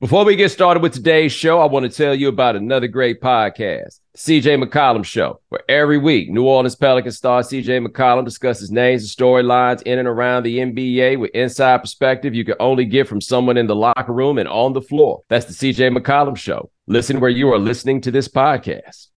[0.00, 3.20] Before we get started with today's show, I want to tell you about another great
[3.20, 9.02] podcast, CJ McCollum Show, where every week New Orleans Pelicans star CJ McCollum discusses names
[9.02, 13.20] and storylines in and around the NBA with inside perspective you can only get from
[13.20, 15.22] someone in the locker room and on the floor.
[15.28, 16.70] That's the CJ McCollum Show.
[16.86, 19.08] Listen where you are listening to this podcast.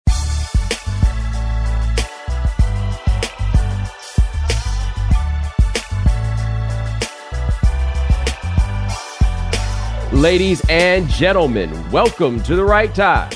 [10.21, 13.31] Ladies and gentlemen, welcome to the right time.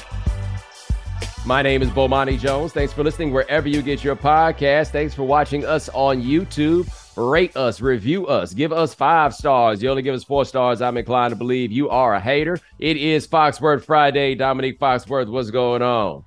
[1.44, 2.74] My name is Bomani Jones.
[2.74, 4.90] Thanks for listening wherever you get your podcast.
[4.90, 6.88] Thanks for watching us on YouTube.
[7.18, 9.82] Rate us, review us, give us five stars.
[9.82, 10.80] You only give us four stars.
[10.80, 12.60] I'm inclined to believe you are a hater.
[12.78, 14.36] It is Foxworth Friday.
[14.36, 16.24] Domonique Foxworth, what's going on?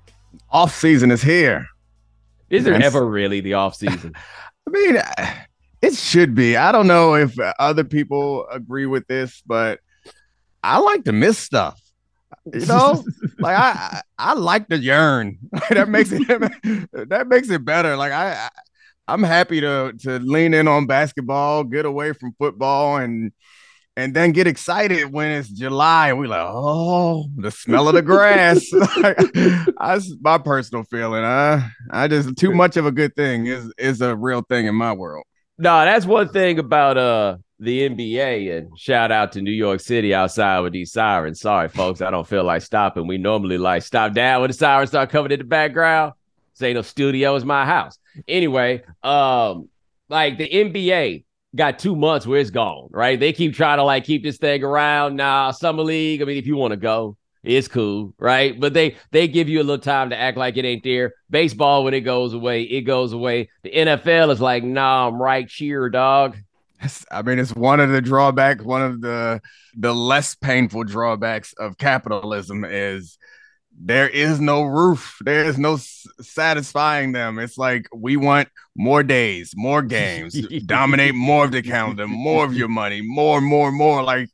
[0.49, 1.67] Off season is here.
[2.49, 4.13] Is there ever really the off season?
[4.67, 4.97] I mean,
[5.81, 6.57] it should be.
[6.57, 9.79] I don't know if other people agree with this, but
[10.63, 11.81] I like to miss stuff.
[12.53, 13.03] You know,
[13.39, 15.37] like I, I, I like to yearn.
[15.69, 16.27] that makes it
[17.09, 17.95] that makes it better.
[17.95, 18.49] Like I,
[19.07, 23.31] I am happy to to lean in on basketball, get away from football, and
[23.95, 28.01] and then get excited when it's July and we like, oh, the smell of the
[28.01, 28.65] grass.
[29.77, 31.23] That's my personal feeling.
[31.23, 34.75] I I just too much of a good thing is is a real thing in
[34.75, 35.25] my world.
[35.57, 40.13] No, that's one thing about uh the NBA and shout out to New York City
[40.13, 41.41] outside with these sirens.
[41.41, 43.07] Sorry, folks, I don't feel like stopping.
[43.07, 46.13] We normally like stop down when the sirens start coming in the background.
[46.53, 47.97] Say no studio is my house.
[48.27, 49.69] Anyway, um,
[50.09, 53.19] like the NBA got two months where it's gone, right?
[53.19, 55.15] They keep trying to like keep this thing around.
[55.15, 56.21] Nah, summer league.
[56.21, 58.57] I mean, if you want to go, it's cool, right?
[58.59, 61.13] But they they give you a little time to act like it ain't there.
[61.29, 63.49] Baseball, when it goes away, it goes away.
[63.63, 66.37] The NFL is like, nah, I'm right here, dog.
[67.11, 69.41] I mean, it's one of the drawbacks, one of the
[69.77, 73.17] the less painful drawbacks of capitalism is
[73.81, 75.17] there is no roof.
[75.21, 77.39] There is no s- satisfying them.
[77.39, 82.53] It's like we want more days, more games, dominate more of the calendar, more of
[82.55, 84.03] your money, more, more, more.
[84.03, 84.29] Like,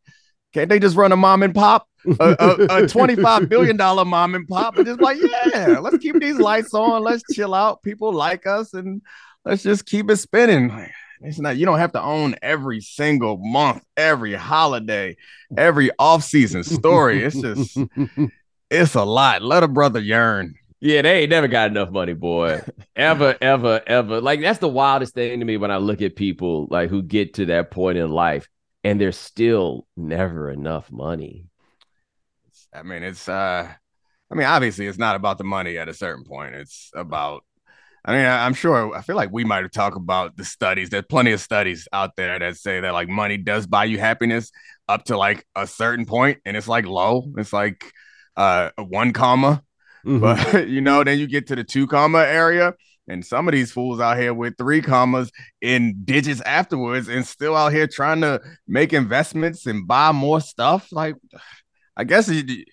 [0.53, 1.87] can't they just run a mom and pop?
[2.05, 6.37] a, a, a $25 billion mom and pop and just like, yeah, let's keep these
[6.37, 7.01] lights on.
[7.03, 7.81] Let's chill out.
[7.81, 9.01] People like us and
[9.43, 10.69] let's just keep it spinning.
[11.21, 15.17] It's not you don't have to own every single month, every holiday,
[15.57, 17.23] every off-season story.
[17.23, 17.77] It's just
[18.69, 19.41] it's a lot.
[19.41, 20.55] Let a brother yearn.
[20.81, 22.61] Yeah, they ain't never got enough money, boy.
[22.95, 24.21] ever, ever, ever.
[24.21, 27.35] Like that's the wildest thing to me when I look at people like who get
[27.35, 28.47] to that point in life
[28.83, 31.47] and there's still never enough money.
[32.73, 33.71] I mean, it's uh
[34.31, 36.55] I mean, obviously it's not about the money at a certain point.
[36.55, 37.43] It's about
[38.07, 38.95] I mean, I, am sure.
[38.95, 40.91] I feel like we might have talked about the studies.
[40.91, 44.51] There's plenty of studies out there that say that like money does buy you happiness
[44.87, 47.25] up to like a certain point, and it's like low.
[47.37, 47.91] It's like
[48.37, 49.63] uh one comma,
[50.05, 50.19] mm-hmm.
[50.19, 52.75] but you know, then you get to the two comma area,
[53.07, 57.55] and some of these fools out here with three commas in digits afterwards, and still
[57.55, 60.89] out here trying to make investments and buy more stuff.
[60.91, 61.15] Like,
[61.97, 62.65] I guess you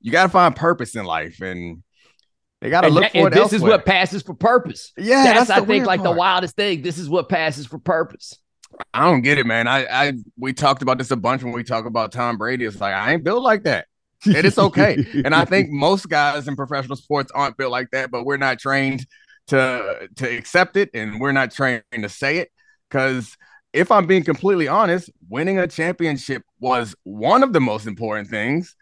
[0.00, 1.82] you got to find purpose in life, and
[2.60, 3.30] they got to look that, for and it.
[3.30, 3.56] This elsewhere.
[3.56, 4.92] is what passes for purpose.
[4.96, 6.12] Yeah, that's, that's I think like part.
[6.12, 6.82] the wildest thing.
[6.82, 8.36] This is what passes for purpose.
[8.92, 9.68] I don't get it, man.
[9.68, 12.64] I, I we talked about this a bunch when we talk about Tom Brady.
[12.64, 13.86] It's like I ain't built like that,
[14.24, 15.06] and it's okay.
[15.24, 18.58] and I think most guys in professional sports aren't built like that, but we're not
[18.58, 19.06] trained
[19.48, 22.50] to to accept it, and we're not trained to say it.
[22.90, 23.36] Because
[23.72, 28.74] if I'm being completely honest, winning a championship was one of the most important things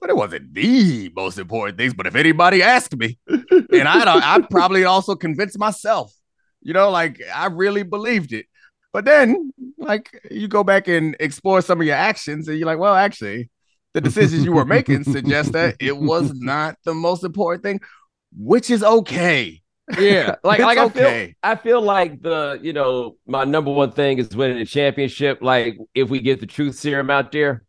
[0.00, 1.94] but it wasn't the most important things.
[1.94, 6.12] But if anybody asked me, and I'd, uh, I'd probably also convinced myself,
[6.62, 8.46] you know, like I really believed it.
[8.92, 12.78] But then, like, you go back and explore some of your actions, and you're like,
[12.78, 13.50] well, actually,
[13.92, 17.80] the decisions you were making suggest that it was not the most important thing,
[18.34, 19.60] which is okay.
[19.98, 24.18] Yeah, like like I feel I feel like the you know my number one thing
[24.18, 25.40] is winning the championship.
[25.42, 27.65] Like if we get the truth serum out there,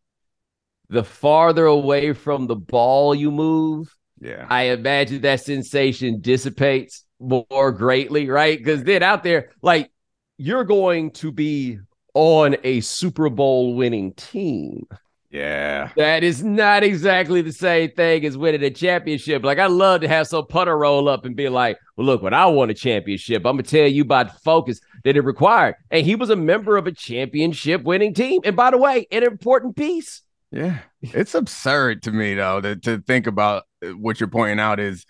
[0.89, 7.71] the farther away from the ball you move, yeah, I imagine that sensation dissipates more
[7.71, 8.57] greatly, right?
[8.57, 9.91] Because then out there, like
[10.37, 11.79] you're going to be
[12.13, 14.87] on a Super Bowl winning team.
[15.29, 15.91] Yeah.
[15.97, 19.43] That is not exactly the same thing as winning a championship.
[19.43, 22.33] Like, I love to have some punter roll up and be like, well, look, when
[22.33, 25.75] I won a championship, I'm going to tell you about the focus that it required.
[25.91, 28.41] And he was a member of a championship winning team.
[28.45, 30.21] And by the way, an important piece.
[30.51, 34.79] Yeah, it's absurd to me though to, to think about uh, what you're pointing out
[34.79, 35.05] is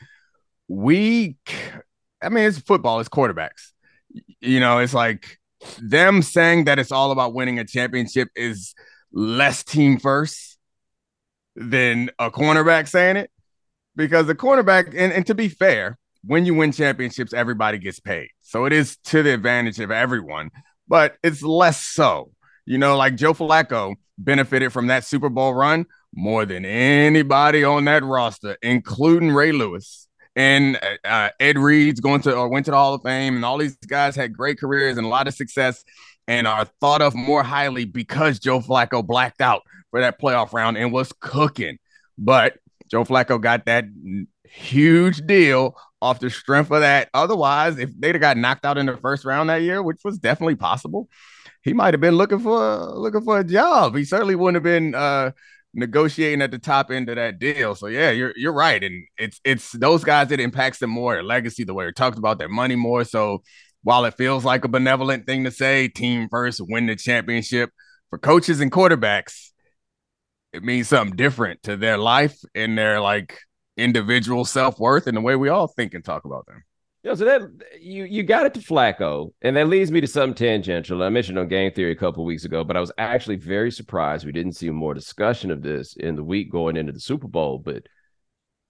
[0.68, 1.38] we.
[2.22, 3.00] I mean, it's football.
[3.00, 3.72] It's quarterbacks.
[4.42, 5.38] You know, it's like
[5.80, 8.74] them saying that it's all about winning a championship is
[9.12, 10.58] less team first
[11.56, 13.32] than a cornerback saying it
[13.96, 18.30] because the cornerback, and, and to be fair, when you win championships, everybody gets paid.
[18.42, 20.52] So it is to the advantage of everyone,
[20.88, 22.32] but it's less so.
[22.68, 27.86] You know, like Joe Flacco benefited from that Super Bowl run more than anybody on
[27.86, 32.78] that roster, including Ray Lewis and uh, Ed Reed's going to or went to the
[32.78, 35.84] Hall of Fame, and all these guys had great careers and a lot of success
[36.28, 40.78] and are thought of more highly because Joe Flacco blacked out for that playoff round
[40.78, 41.80] and was cooking.
[42.18, 43.86] But Joe Flacco got that
[44.44, 47.10] huge deal off the strength of that.
[47.14, 50.20] Otherwise, if they'd have got knocked out in the first round that year, which was
[50.20, 51.10] definitely possible,
[51.68, 53.96] he might have been looking for looking for a job.
[53.96, 55.32] He certainly wouldn't have been uh,
[55.74, 57.76] negotiating at the top end of that deal.
[57.76, 61.24] So yeah, you're you're right, and it's it's those guys that impacts them more, their
[61.24, 63.04] legacy, the way we talked about their money more.
[63.04, 63.44] So
[63.84, 67.70] while it feels like a benevolent thing to say, team first, win the championship
[68.10, 69.52] for coaches and quarterbacks,
[70.54, 73.40] it means something different to their life and their like
[73.76, 76.64] individual self worth and the way we all think and talk about them.
[77.08, 77.42] Yeah, so that
[77.80, 81.02] you you got it to Flacco, and that leads me to some tangential.
[81.02, 84.26] I mentioned on Game Theory a couple weeks ago, but I was actually very surprised
[84.26, 87.60] we didn't see more discussion of this in the week going into the Super Bowl.
[87.60, 87.84] But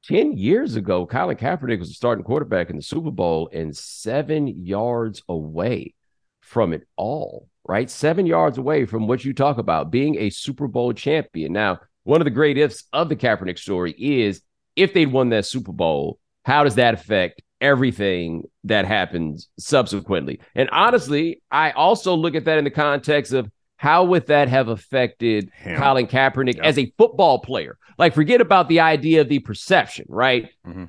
[0.04, 4.64] ten years ago, Colin Kaepernick was a starting quarterback in the Super Bowl and seven
[4.64, 5.96] yards away
[6.42, 7.50] from it all.
[7.68, 11.54] Right, seven yards away from what you talk about being a Super Bowl champion.
[11.54, 14.44] Now, one of the great ifs of the Kaepernick story is
[14.76, 20.40] if they'd won that Super Bowl, how does that affect everything that happens subsequently?
[20.56, 24.68] And honestly, I also look at that in the context of how would that have
[24.70, 25.78] affected Him.
[25.80, 26.66] Colin Kaepernick yep.
[26.66, 27.78] as a football player?
[27.98, 30.50] Like, forget about the idea of the perception, right?
[30.66, 30.86] Mm-hmm.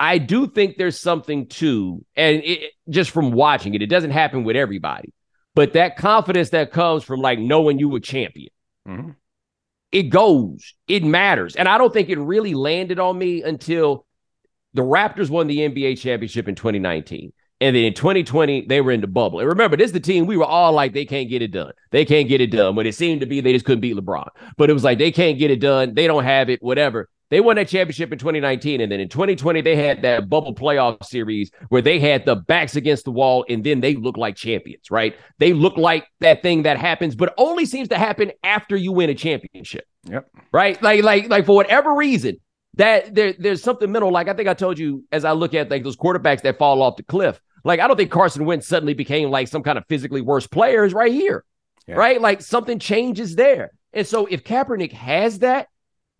[0.00, 4.44] I do think there's something to, and it, just from watching it, it doesn't happen
[4.44, 5.12] with everybody,
[5.54, 8.50] but that confidence that comes from like knowing you a champion.
[8.86, 9.10] Mm-hmm
[9.92, 11.56] it goes, it matters.
[11.56, 14.06] And I don't think it really landed on me until
[14.78, 17.32] the Raptors won the NBA championship in 2019.
[17.60, 19.40] And then in 2020, they were in the bubble.
[19.40, 21.72] And remember, this is the team we were all like, they can't get it done.
[21.90, 22.76] They can't get it done.
[22.76, 24.28] When it seemed to be they just couldn't beat LeBron.
[24.56, 25.94] But it was like they can't get it done.
[25.94, 27.08] They don't have it, whatever.
[27.30, 28.80] They won that championship in 2019.
[28.80, 32.76] And then in 2020, they had that bubble playoff series where they had the backs
[32.76, 35.16] against the wall and then they look like champions, right?
[35.38, 39.10] They look like that thing that happens, but only seems to happen after you win
[39.10, 39.84] a championship.
[40.04, 40.30] Yep.
[40.52, 40.80] Right.
[40.80, 42.36] Like, like, like for whatever reason,
[42.78, 44.10] that there, there's something mental.
[44.10, 46.82] Like I think I told you as I look at like those quarterbacks that fall
[46.82, 47.40] off the cliff.
[47.64, 50.84] Like I don't think Carson Wentz suddenly became like some kind of physically worse player.
[50.84, 51.44] Is right here.
[51.86, 51.96] Yeah.
[51.96, 52.20] Right.
[52.20, 53.72] Like something changes there.
[53.92, 55.68] And so if Kaepernick has that,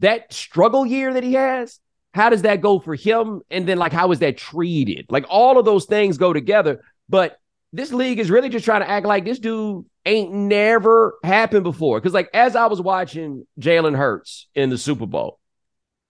[0.00, 1.81] that struggle year that he has,
[2.14, 3.43] how does that go for him?
[3.50, 5.06] And then, like, how is that treated?
[5.10, 6.82] Like, all of those things go together.
[7.08, 7.38] But
[7.72, 12.00] this league is really just trying to act like this dude ain't never happened before.
[12.00, 15.38] Because, like, as I was watching Jalen Hurts in the Super Bowl,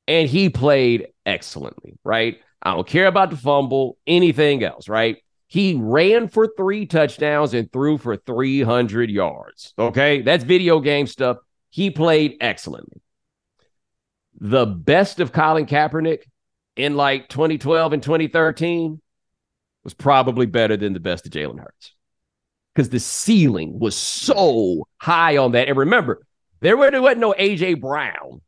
[0.09, 2.41] and he played excellently, right?
[2.61, 5.19] I don't care about the fumble, anything else, right?
[5.47, 9.73] He ran for three touchdowns and threw for 300 yards.
[9.79, 10.23] Okay.
[10.23, 11.39] That's video game stuff.
[11.71, 13.01] He played excellently
[14.41, 16.23] the best of Colin Kaepernick
[16.77, 19.01] in like 2012 and 2013
[19.85, 21.95] was probably better than the best of Jalen Hurts
[22.75, 25.69] because the ceiling was so high on that.
[25.69, 26.23] And remember,
[26.61, 28.41] there wasn't no AJ Brown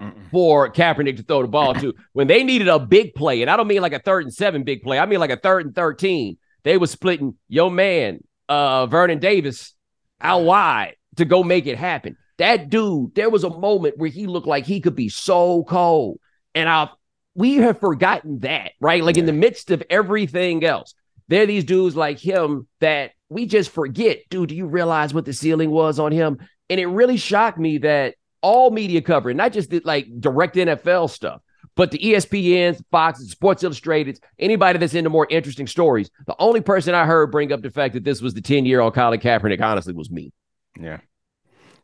[0.00, 0.30] Mm-mm.
[0.30, 3.42] for Kaepernick to throw the ball to when they needed a big play.
[3.42, 4.98] And I don't mean like a third and seven big play.
[4.98, 6.38] I mean like a third and 13.
[6.62, 9.74] They were splitting yo man, uh, Vernon Davis
[10.20, 12.16] out wide to go make it happen.
[12.38, 16.18] That dude, there was a moment where he looked like he could be so cold.
[16.54, 16.88] And I
[17.34, 19.04] we have forgotten that, right?
[19.04, 19.20] Like yeah.
[19.20, 20.94] in the midst of everything else,
[21.28, 24.18] there are these dudes like him that we just forget.
[24.30, 26.38] Dude, do you realize what the ceiling was on him?
[26.68, 31.10] And it really shocked me that all media coverage, not just the, like direct NFL
[31.10, 31.42] stuff,
[31.76, 36.94] but the ESPNs, Fox, Sports Illustrated, anybody that's into more interesting stories, the only person
[36.94, 39.60] I heard bring up the fact that this was the 10 year old Colin Kaepernick,
[39.60, 40.32] honestly, was me.
[40.78, 40.98] Yeah.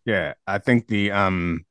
[0.04, 1.64] Yeah, I think the um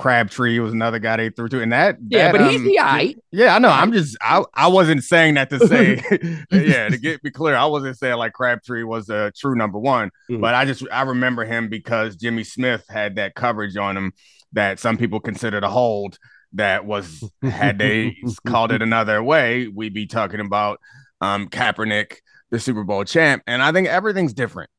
[0.00, 2.78] Crabtree was another guy they threw to, and that, yeah, that, but he's um, the
[2.78, 3.14] eye.
[3.32, 3.68] Yeah, I know.
[3.68, 6.02] I'm just I I wasn't saying that to say
[6.50, 7.54] yeah to get be clear.
[7.54, 10.40] I wasn't saying like Crabtree was a true number one, mm-hmm.
[10.40, 14.12] but I just I remember him because Jimmy Smith had that coverage on him
[14.54, 16.18] that some people considered a hold.
[16.54, 18.16] That was had they
[18.46, 20.80] called it another way, we'd be talking about
[21.20, 24.70] um Kaepernick, the Super Bowl champ, and I think everything's different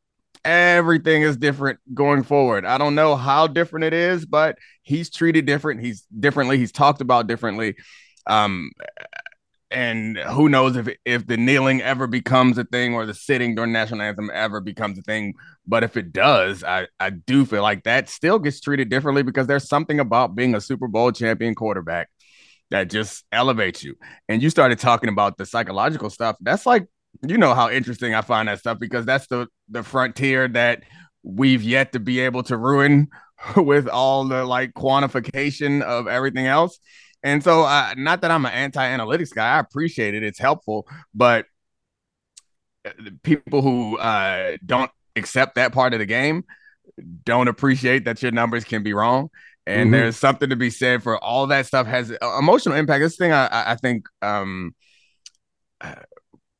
[0.44, 2.66] everything is different going forward.
[2.66, 5.82] I don't know how different it is, but he's treated different.
[5.82, 6.58] He's differently.
[6.58, 7.76] He's talked about differently.
[8.28, 8.72] Um,
[9.72, 13.72] and who knows if if the kneeling ever becomes a thing or the sitting during
[13.72, 15.34] national anthem ever becomes a thing.
[15.66, 19.48] But if it does, I I do feel like that still gets treated differently because
[19.48, 22.10] there's something about being a Super Bowl champion quarterback
[22.70, 23.96] that just elevates you.
[24.28, 26.36] And you started talking about the psychological stuff.
[26.42, 26.88] That's like
[27.28, 30.84] you know how interesting I find that stuff because that's the the frontier that
[31.24, 33.08] we've yet to be able to ruin
[33.56, 36.80] with all the like quantification of everything else.
[37.24, 40.88] And so, uh, not that I'm an anti-analytics guy, I appreciate it; it's helpful.
[41.13, 41.46] But
[42.84, 46.44] uh, people who uh, don't accept that part of the game
[47.24, 49.30] don't appreciate that your numbers can be wrong.
[49.68, 49.92] And mm-hmm.
[49.92, 53.01] there's something to be said for all that stuff has emotional impact.
[53.01, 54.74] This thing, I, I think, um,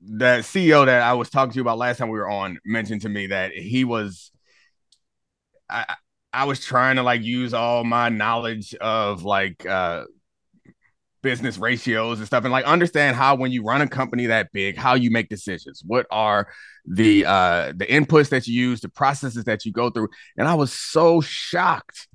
[0.04, 3.02] the CEO that I was talking to you about last time we were on mentioned
[3.02, 4.32] to me that he was.
[5.70, 5.96] I,
[6.34, 10.06] I was trying to like use all my knowledge of like uh
[11.22, 14.76] business ratios and stuff and like understand how when you run a company that big
[14.76, 16.48] how you make decisions what are
[16.86, 20.10] the uh the inputs that you use the processes that you go through.
[20.38, 22.08] And i was so shocked.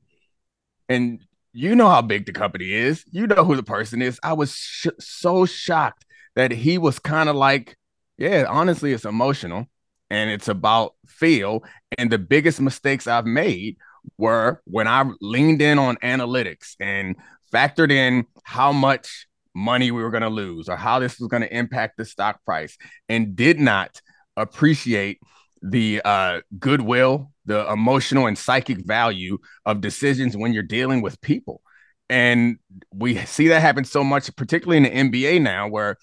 [0.89, 1.21] And
[1.53, 3.05] you know how big the company is.
[3.11, 4.21] You know who the person is.
[4.23, 6.05] I was sh- so shocked
[6.37, 7.77] that he was kind of like
[8.19, 9.67] yeah honestly it's emotional
[10.11, 11.63] and it's about feel
[11.99, 13.77] and the biggest mistakes i've made
[14.19, 17.17] were when i leaned in on analytics and
[17.53, 21.43] factored in how much money we were going to lose or how this was going
[21.43, 22.77] to impact the stock price
[23.09, 24.01] and did not
[24.37, 25.19] appreciate
[25.63, 31.63] the uh, goodwill, the emotional and psychic value of decisions when you're dealing with people.
[32.09, 32.59] And
[32.93, 35.97] we see that happen so much, particularly in the NBA now, where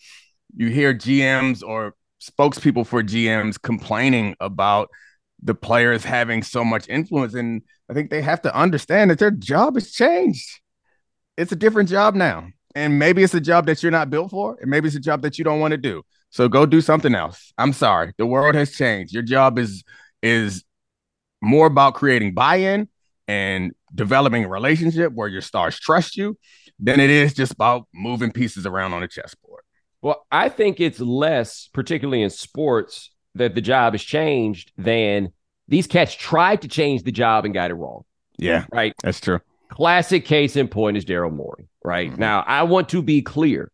[0.55, 4.89] you hear GMs or spokespeople for GMs complaining about
[5.41, 7.33] the players having so much influence.
[7.33, 10.62] And I think they have to understand that their job has changed
[11.38, 12.48] it's a different job now.
[12.75, 15.22] And maybe it's a job that you're not built for, and maybe it's a job
[15.22, 16.01] that you don't want to do.
[16.31, 17.53] So go do something else.
[17.57, 18.13] I'm sorry.
[18.17, 19.13] The world has changed.
[19.13, 19.83] Your job is
[20.24, 20.63] is
[21.41, 22.88] more about creating buy-in
[23.27, 26.38] and developing a relationship where your stars trust you
[26.79, 29.42] than it is just about moving pieces around on a chessboard.
[30.03, 35.31] Well, I think it's less, particularly in sports, that the job has changed than
[35.69, 38.03] these cats tried to change the job and got it wrong.
[38.38, 38.65] Yeah.
[38.72, 38.93] Right.
[39.01, 39.39] That's true.
[39.69, 42.12] Classic case in point is Daryl Morey, right?
[42.12, 42.19] Mm-hmm.
[42.19, 43.72] Now, I want to be clear.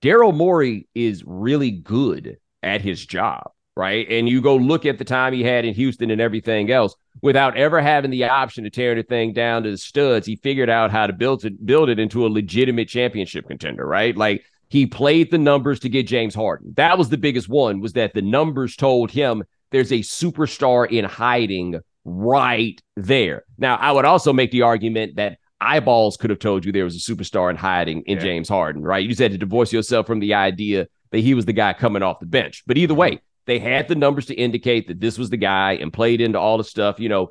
[0.00, 4.06] Daryl Morey is really good at his job, right?
[4.08, 7.56] And you go look at the time he had in Houston and everything else without
[7.56, 10.24] ever having the option to tear the thing down to the studs.
[10.24, 14.16] He figured out how to build it, build it into a legitimate championship contender, right?
[14.16, 16.74] Like he played the numbers to get James Harden.
[16.76, 21.04] That was the biggest one was that the numbers told him there's a superstar in
[21.04, 23.44] hiding right there.
[23.56, 26.96] Now, I would also make the argument that eyeballs could have told you there was
[26.96, 28.24] a superstar in hiding in yeah.
[28.24, 29.00] James Harden, right?
[29.00, 32.02] You just had to divorce yourself from the idea that he was the guy coming
[32.02, 32.64] off the bench.
[32.66, 35.92] But either way, they had the numbers to indicate that this was the guy and
[35.92, 37.28] played into all the stuff, you know,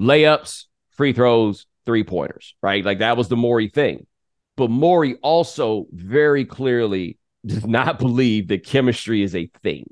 [0.00, 2.84] layups, free throws, three pointers, right?
[2.84, 4.08] Like that was the Morey thing.
[4.56, 9.86] But Morey also very clearly does not believe that chemistry is a thing.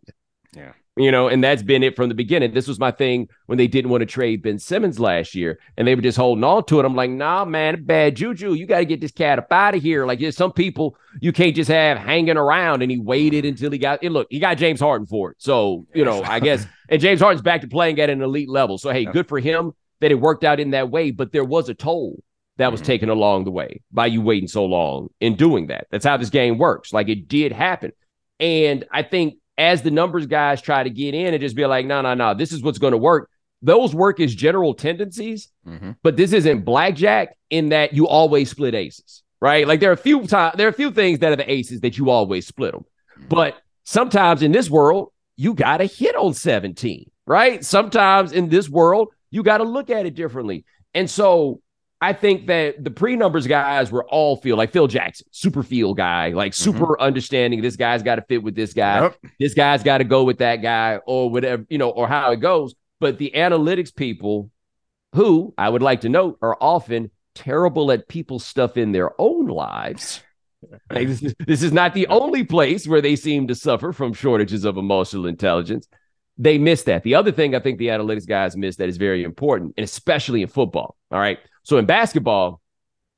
[0.57, 2.55] Yeah you know, and that's been it from the beginning.
[2.55, 5.89] This was my thing when they didn't want to trade Ben Simmons last year and
[5.89, 6.85] they were just holding on to it.
[6.85, 8.53] I'm like, nah, man, bad juju.
[8.53, 10.07] You got to get this cat up out of here.
[10.07, 12.83] Like, there's some people you can't just have hanging around.
[12.83, 15.37] And he waited until he got, and look, he got James Harden for it.
[15.41, 18.79] So, you know, I guess, and James Harden's back to playing at an elite level.
[18.79, 21.11] So, hey, good for him that it worked out in that way.
[21.11, 22.23] But there was a toll
[22.57, 22.87] that was mm-hmm.
[22.87, 25.87] taken along the way by you waiting so long in doing that.
[25.91, 26.93] That's how this game works.
[26.93, 27.93] Like, it did happen.
[28.41, 31.87] And I think as the numbers guys try to get in and just be like,
[31.87, 33.31] no, no, no, this is what's going to work.
[33.63, 35.93] Those work as general tendencies, mm-hmm.
[36.03, 39.67] but this isn't blackjack in that you always split aces, right?
[39.67, 41.81] Like there are a few times, there are a few things that are the aces
[41.81, 42.85] that you always split them.
[43.17, 43.29] Mm-hmm.
[43.29, 47.65] But sometimes in this world, you got to hit on 17, right?
[47.65, 50.65] Sometimes in this world, you got to look at it differently.
[50.93, 51.61] And so
[52.05, 55.95] I think that the pre numbers guys were all feel like Phil Jackson, super feel
[55.95, 56.63] guy, like mm-hmm.
[56.63, 57.03] super mm-hmm.
[57.03, 57.63] understanding.
[57.63, 59.01] This guy's got to fit with this guy.
[59.01, 59.17] Yep.
[59.41, 62.41] This guy's got to go with that guy or whatever, you know, or how it
[62.41, 62.75] goes.
[63.01, 64.51] But the analytics people,
[65.15, 69.47] who I would like to note, are often terrible at people's stuff in their own
[69.47, 70.23] lives.
[70.91, 74.15] Like this, is, this is not the only place where they seem to suffer from
[74.15, 75.87] shortages of emotional intelligence.
[76.39, 77.03] They miss that.
[77.03, 80.41] The other thing I think the analytics guys miss that is very important, and especially
[80.41, 80.97] in football.
[81.11, 81.39] All right.
[81.65, 82.61] So in basketball,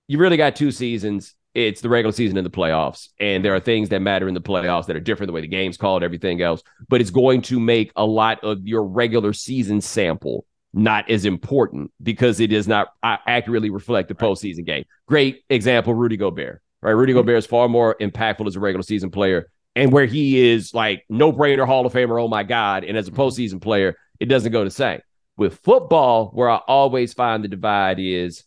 [0.08, 1.34] you really got two seasons.
[1.54, 3.08] It's the regular season and the playoffs.
[3.18, 5.48] And there are things that matter in the playoffs that are different the way the
[5.48, 6.62] game's called, everything else.
[6.88, 11.90] But it's going to make a lot of your regular season sample not as important
[12.02, 14.84] because it does not uh, accurately reflect the postseason game.
[15.06, 16.90] Great example, Rudy Gobert, right?
[16.90, 20.74] Rudy Gobert is far more impactful as a regular season player, and where he is
[20.74, 22.84] like no brainer Hall of Famer, oh my God.
[22.84, 25.00] And as a postseason player, it doesn't go the same.
[25.36, 28.44] With football, where I always find the divide is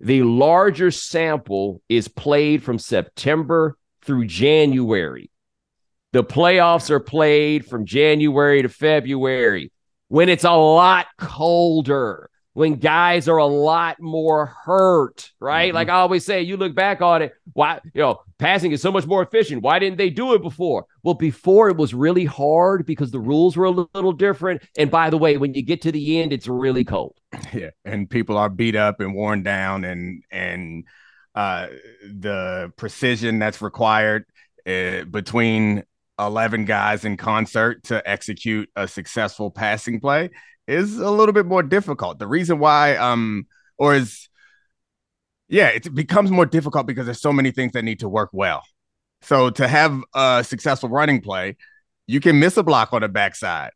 [0.00, 5.30] the larger sample is played from September through January.
[6.12, 9.72] The playoffs are played from January to February
[10.08, 15.68] when it's a lot colder when guys are a lot more hurt, right?
[15.68, 15.74] Mm-hmm.
[15.74, 18.92] Like I always say, you look back on it, why, you know, passing is so
[18.92, 19.62] much more efficient.
[19.62, 20.86] Why didn't they do it before?
[21.02, 24.62] Well, before it was really hard because the rules were a little different.
[24.76, 27.16] And by the way, when you get to the end, it's really cold.
[27.52, 27.70] Yeah.
[27.84, 30.84] And people are beat up and worn down and, and,
[31.34, 31.68] uh,
[32.02, 34.24] the precision that's required
[34.66, 35.82] uh, between
[36.26, 40.30] 11 guys in concert to execute a successful passing play
[40.66, 42.18] is a little bit more difficult.
[42.18, 43.46] The reason why, um,
[43.78, 44.28] or is,
[45.48, 48.62] yeah, it becomes more difficult because there's so many things that need to work well.
[49.22, 51.56] So to have a successful running play,
[52.06, 53.70] you can miss a block on the backside.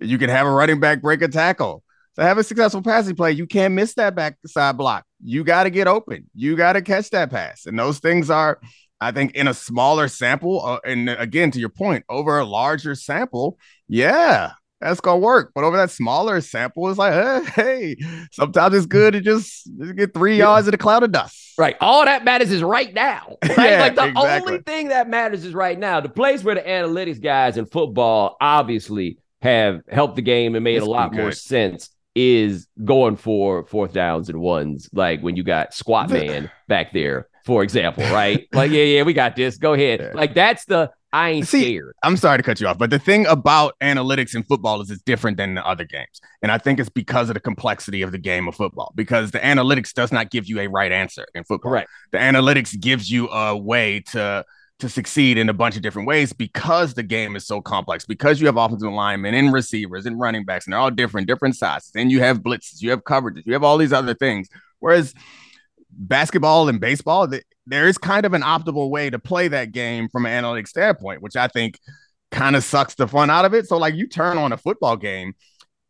[0.00, 1.82] You can have a running back break a tackle.
[2.16, 5.04] To have a successful passing play, you can't miss that backside block.
[5.22, 6.30] You got to get open.
[6.34, 7.66] You got to catch that pass.
[7.66, 8.58] And those things are,
[9.00, 10.64] I think, in a smaller sample.
[10.64, 15.52] Uh, and again, to your point, over a larger sample, yeah, that's gonna work.
[15.54, 17.96] But over that smaller sample, it's like, hey,
[18.32, 21.54] sometimes it's good to just, just get three yards in a cloud of dust.
[21.58, 21.76] Right.
[21.80, 23.36] All that matters is right now.
[23.56, 23.70] Right?
[23.70, 24.52] yeah, like the exactly.
[24.52, 26.00] only thing that matters is right now.
[26.00, 30.76] The place where the analytics guys in football obviously have helped the game and made
[30.76, 35.42] it's a lot more sense is going for fourth downs and ones, like when you
[35.42, 38.46] got squat man back there, for example, right?
[38.52, 39.56] like, yeah, yeah, we got this.
[39.56, 40.00] Go ahead.
[40.00, 40.10] Yeah.
[40.12, 41.94] Like that's the I ain't See, scared.
[42.02, 45.00] I'm sorry to cut you off, but the thing about analytics in football is it's
[45.00, 46.20] different than the other games.
[46.42, 49.38] And I think it's because of the complexity of the game of football, because the
[49.38, 51.72] analytics does not give you a right answer in football.
[51.72, 51.86] Right.
[52.12, 54.44] The analytics gives you a way to
[54.78, 58.40] to succeed in a bunch of different ways because the game is so complex, because
[58.40, 61.92] you have offensive linemen and receivers and running backs, and they're all different, different sizes.
[61.94, 64.48] And you have blitzes, you have coverages, you have all these other things.
[64.80, 65.14] Whereas
[65.96, 67.28] basketball and baseball,
[67.66, 71.22] there is kind of an optimal way to play that game from an analytics standpoint,
[71.22, 71.78] which I think
[72.30, 73.66] kind of sucks the fun out of it.
[73.66, 75.34] So, like, you turn on a football game,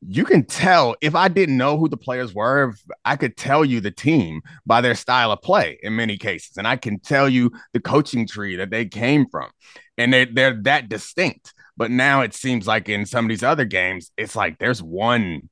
[0.07, 3.81] you can tell if I didn't know who the players were, I could tell you
[3.81, 6.57] the team by their style of play in many cases.
[6.57, 9.51] And I can tell you the coaching tree that they came from.
[9.99, 11.55] And they're, they're that distinct.
[11.77, 15.49] But now it seems like in some of these other games, it's like there's one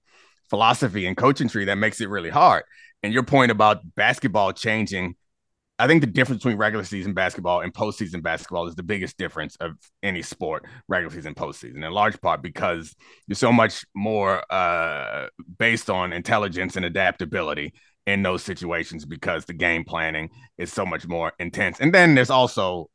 [0.51, 2.65] philosophy and coaching tree that makes it really hard.
[3.05, 5.15] And your point about basketball changing
[5.79, 9.57] I think the difference between regular season basketball and postseason basketball is the biggest difference
[9.57, 9.73] of
[10.05, 12.95] any sport, regular season, postseason, in large part because
[13.27, 15.27] you're so much more uh,
[15.59, 17.75] based on intelligence and adaptability
[18.07, 21.81] in those situations because the game planning is so much more intense.
[21.81, 22.89] And then there's also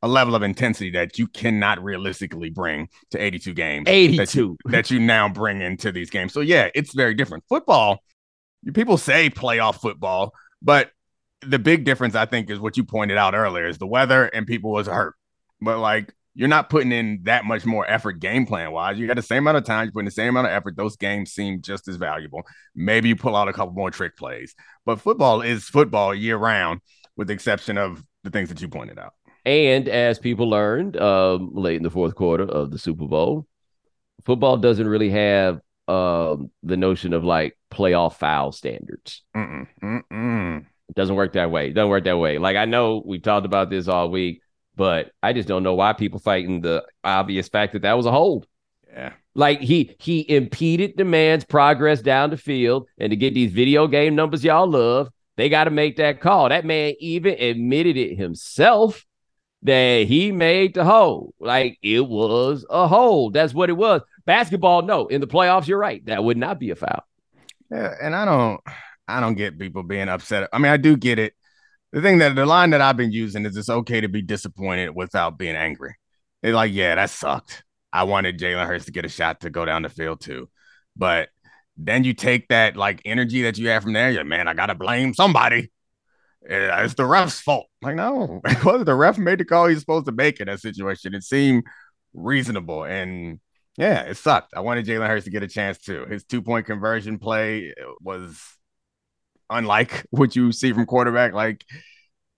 [0.00, 3.84] a level of intensity that you cannot realistically bring to 82 games.
[3.86, 6.32] 82 that you, that you now bring into these games.
[6.32, 7.44] So yeah, it's very different.
[7.50, 8.00] Football,
[8.72, 10.90] people say playoff football, but
[11.42, 14.46] the big difference I think is what you pointed out earlier is the weather and
[14.46, 15.14] people was hurt.
[15.60, 18.98] But like you're not putting in that much more effort game plan wise.
[18.98, 20.76] You got the same amount of time, you're putting the same amount of effort.
[20.76, 22.42] Those games seem just as valuable.
[22.74, 24.54] Maybe you pull out a couple more trick plays.
[24.84, 26.80] But football is football year round,
[27.16, 29.12] with the exception of the things that you pointed out.
[29.44, 33.46] And as people learned um, late in the fourth quarter of the Super Bowl,
[34.24, 39.22] football doesn't really have um, the notion of like playoff foul standards.
[39.36, 40.66] Mm-mm, mm-mm.
[40.88, 41.68] It doesn't work that way.
[41.68, 42.38] It doesn't work that way.
[42.38, 44.42] Like I know we talked about this all week,
[44.76, 48.12] but I just don't know why people fighting the obvious fact that that was a
[48.12, 48.46] hold.
[48.92, 49.12] Yeah.
[49.34, 53.88] Like he he impeded the man's progress down the field, and to get these video
[53.88, 56.48] game numbers y'all love, they got to make that call.
[56.48, 59.04] That man even admitted it himself
[59.62, 61.34] that he made the hold.
[61.40, 63.34] Like it was a hold.
[63.34, 64.02] That's what it was.
[64.26, 65.06] Basketball, no.
[65.06, 66.04] In the playoffs, you're right.
[66.06, 67.04] That would not be a foul.
[67.70, 68.60] Yeah, and I don't
[69.06, 70.48] I don't get people being upset.
[70.52, 71.34] I mean, I do get it.
[71.92, 74.90] The thing that the line that I've been using is it's okay to be disappointed
[74.90, 75.94] without being angry.
[76.42, 77.62] They're like, yeah, that sucked.
[77.92, 80.48] I wanted Jalen Hurts to get a shot to go down the field too.
[80.96, 81.28] But
[81.76, 84.74] then you take that like energy that you have from there, you're man, I gotta
[84.74, 85.70] blame somebody.
[86.42, 87.66] It's the ref's fault.
[87.82, 90.60] Like, no, it wasn't the ref made the call he's supposed to make in that
[90.60, 91.14] situation.
[91.14, 91.64] It seemed
[92.12, 92.84] reasonable.
[92.84, 93.40] And
[93.76, 94.54] yeah, it sucked.
[94.54, 96.06] I wanted Jalen Hurts to get a chance too.
[96.08, 98.40] His two point conversion play eh, was
[99.50, 101.32] unlike what you see from quarterback.
[101.32, 101.64] Like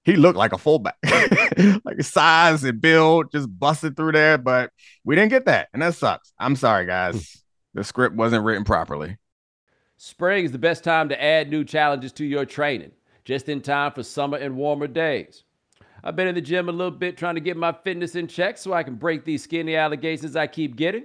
[0.04, 0.96] he looked like a fullback,
[1.84, 4.38] like size and build, just busted through there.
[4.38, 4.70] But
[5.04, 6.32] we didn't get that, and that sucks.
[6.38, 7.14] I'm sorry, guys.
[7.14, 7.78] Hmm.
[7.78, 9.18] the script wasn't written properly.
[9.98, 12.92] Spring is the best time to add new challenges to your training,
[13.24, 15.42] just in time for summer and warmer days.
[16.04, 18.58] I've been in the gym a little bit trying to get my fitness in check
[18.58, 21.04] so I can break these skinny allegations I keep getting.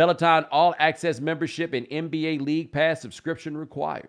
[0.00, 4.08] Peloton All Access membership and NBA League Pass subscription required.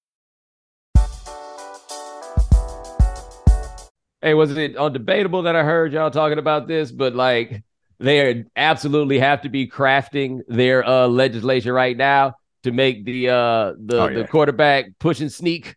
[4.21, 6.91] Hey, was it undebatable that I heard y'all talking about this?
[6.91, 7.63] But like,
[7.99, 13.73] they absolutely have to be crafting their uh, legislation right now to make the uh,
[13.77, 14.17] the oh, yeah.
[14.19, 15.75] the quarterback push and sneak.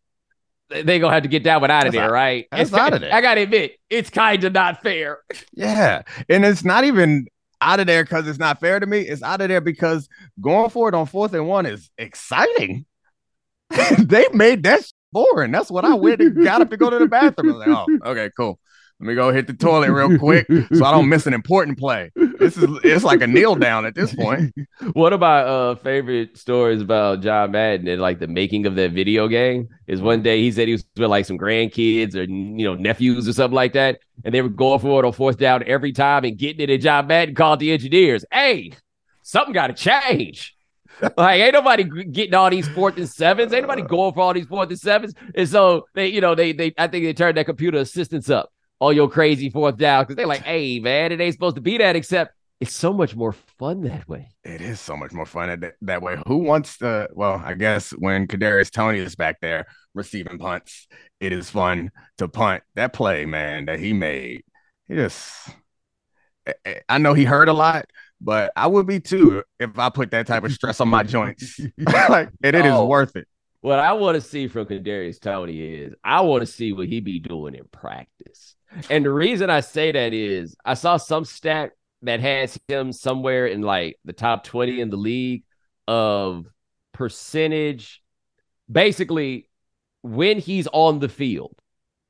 [0.70, 2.46] They gonna have to get that one out of that's there, not, right?
[2.50, 3.14] That's it's, out of there.
[3.14, 5.18] I gotta admit, it's kind of not fair.
[5.52, 7.26] Yeah, and it's not even
[7.60, 9.00] out of there because it's not fair to me.
[9.00, 10.08] It's out of there because
[10.40, 12.86] going forward on fourth and one is exciting.
[13.98, 15.52] they made that boring.
[15.52, 17.56] That's what I went and got up to go to the bathroom.
[17.58, 18.58] Like, oh, okay, cool.
[19.00, 22.12] Let me go hit the toilet real quick so I don't miss an important play.
[22.38, 24.54] This is it's like a kneel down at this point.
[24.92, 28.92] One of my uh, favorite stories about John Madden and like the making of that
[28.92, 32.64] video game is one day he said he was with like some grandkids or you
[32.64, 35.64] know nephews or something like that, and they were going for it on fourth down
[35.66, 36.70] every time and getting it.
[36.70, 38.72] And John Madden called the engineers, "Hey,
[39.22, 40.54] something got to change."
[41.16, 43.52] Like ain't nobody getting all these fourth and sevens.
[43.52, 45.14] Ain't nobody going for all these fourth and sevens.
[45.34, 48.50] And so they, you know, they they I think they turned that computer assistance up
[48.80, 51.78] on your crazy fourth down because they're like, hey man, it ain't supposed to be
[51.78, 51.96] that.
[51.96, 54.28] Except it's so much more fun that way.
[54.44, 56.16] It is so much more fun that, that way.
[56.26, 57.08] Who wants to?
[57.12, 60.86] Well, I guess when Kadarius Toney is back there receiving punts,
[61.20, 64.44] it is fun to punt that play, man, that he made.
[64.86, 65.50] He just,
[66.88, 67.86] I know he heard a lot,
[68.20, 71.60] but I would be too if I put that type of stress on my joints.
[72.08, 73.28] like, and it oh, is worth it.
[73.60, 77.00] What I want to see from Kadarius Toney is I want to see what he
[77.00, 78.56] be doing in practice.
[78.90, 81.70] And the reason I say that is I saw some stat
[82.02, 85.44] that has him somewhere in like the top 20 in the league
[85.88, 86.46] of
[86.92, 88.02] percentage.
[88.70, 89.48] Basically,
[90.02, 91.56] when he's on the field,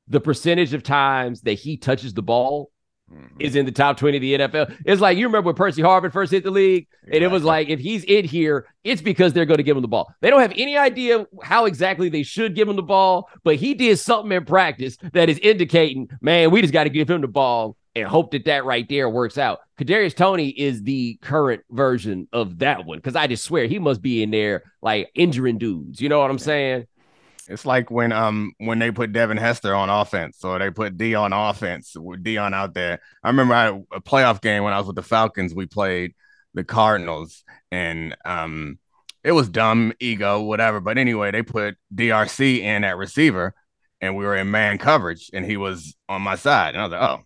[0.07, 2.71] the percentage of times that he touches the ball
[3.13, 3.39] Mm-hmm.
[3.39, 4.75] is in the top 20 of the NFL.
[4.83, 7.17] It's like you remember when Percy Harvin first hit the league, exactly.
[7.17, 9.83] and it was like if he's in here, it's because they're going to give him
[9.83, 10.11] the ball.
[10.21, 13.75] They don't have any idea how exactly they should give him the ball, but he
[13.75, 17.27] did something in practice that is indicating, man, we just got to give him the
[17.27, 19.59] ball and hope that that right there works out.
[19.79, 24.01] Kadarius Toney is the current version of that one because I just swear he must
[24.01, 26.01] be in there like injuring dudes.
[26.01, 26.87] You know what I'm saying?
[27.47, 31.15] It's like when um when they put Devin Hester on offense or they put D
[31.15, 32.99] on offense with Deion out there.
[33.23, 35.53] I remember a playoff game when I was with the Falcons.
[35.53, 36.15] We played
[36.53, 38.79] the Cardinals and um
[39.23, 40.79] it was dumb ego whatever.
[40.79, 43.53] But anyway, they put DRC in at receiver
[44.01, 46.91] and we were in man coverage and he was on my side and I was
[46.93, 47.23] like, oh,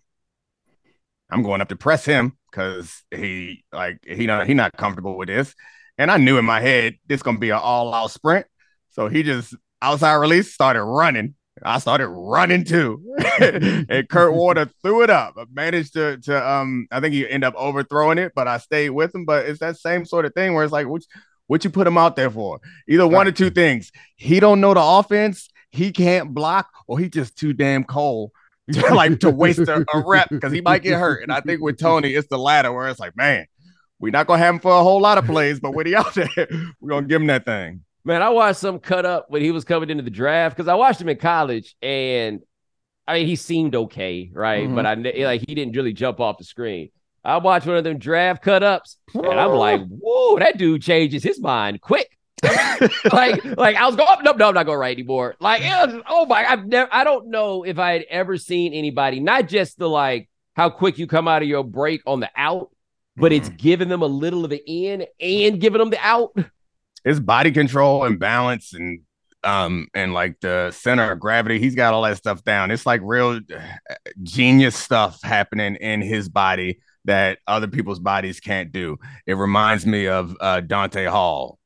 [1.30, 5.28] I'm going up to press him because he like he not he not comfortable with
[5.28, 5.54] this.
[5.96, 8.46] And I knew in my head this gonna be an all out sprint.
[8.90, 11.34] So he just outside release, started running.
[11.62, 13.02] I started running too.
[13.40, 15.34] and Kurt Warner threw it up.
[15.36, 18.90] I managed to to um I think you end up overthrowing it, but I stayed
[18.90, 19.24] with him.
[19.24, 21.04] But it's that same sort of thing where it's like which
[21.46, 22.60] what you put him out there for?
[22.88, 23.90] Either one or two things.
[24.16, 28.30] He don't know the offense, he can't block, or he just too damn cold
[28.72, 31.22] to like to waste a, a rep because he might get hurt.
[31.22, 33.46] And I think with Toney, it's the latter where it's like, man,
[33.98, 36.14] we're not gonna have him for a whole lot of plays, but when he out
[36.14, 36.28] there,
[36.80, 37.82] we're gonna give him that thing.
[38.04, 40.74] Man, I watched some cut up when he was coming into the draft because I
[40.74, 42.40] watched him in college, and
[43.06, 44.64] I mean he seemed okay, right?
[44.64, 44.74] Mm-hmm.
[44.74, 46.90] But I like he didn't really jump off the screen.
[47.22, 51.22] I watched one of them draft cut ups, and I'm like, whoa, that dude changes
[51.22, 52.16] his mind quick.
[53.12, 55.36] like, like I was going, oh, no, no, I'm not going right anymore.
[55.40, 59.20] Like, was, oh my, I've never, I don't know if I had ever seen anybody,
[59.20, 62.70] not just the like how quick you come out of your break on the out,
[63.16, 63.44] but mm-hmm.
[63.44, 66.34] it's giving them a little of the in and giving them the out.
[67.04, 69.00] His body control and balance and
[69.42, 73.00] um and like the center of gravity he's got all that stuff down it's like
[73.02, 79.32] real uh, genius stuff happening in his body that other people's bodies can't do it
[79.32, 81.58] reminds me of uh dante hall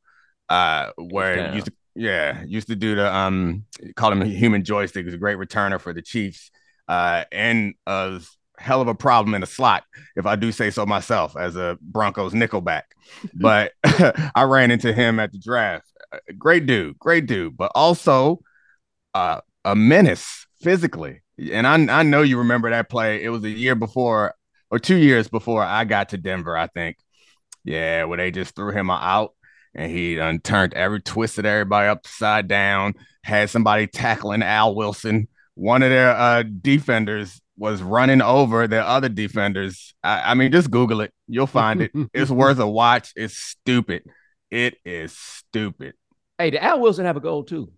[0.49, 1.55] uh, where yeah.
[1.55, 3.65] used to yeah used to do the um
[3.97, 5.03] call him a human joystick.
[5.03, 6.51] He was a great returner for the Chiefs,
[6.89, 8.21] uh, and a
[8.59, 9.85] hell of a problem in a slot,
[10.17, 12.83] if I do say so myself, as a Broncos nickelback.
[13.35, 13.73] but
[14.35, 15.87] I ran into him at the draft.
[16.39, 18.41] Great dude, great dude, but also
[19.15, 21.23] uh, a menace physically.
[21.51, 23.23] And I, I know you remember that play.
[23.23, 24.35] It was a year before
[24.71, 26.97] or two years before I got to Denver, I think.
[27.65, 29.33] Yeah, where they just threw him out
[29.75, 32.95] and he turned every twisted everybody upside down.
[33.23, 35.29] Had somebody tackling Al Wilson.
[35.55, 39.95] One of their uh, defenders was running over their other defenders.
[40.03, 41.13] I, I mean, just Google it.
[41.29, 41.93] You'll find it.
[42.13, 43.13] it's worth a watch.
[43.17, 44.05] It's stupid.
[44.51, 45.95] It is stupid.
[46.39, 47.73] Hey, did Al Wilson have a goal too?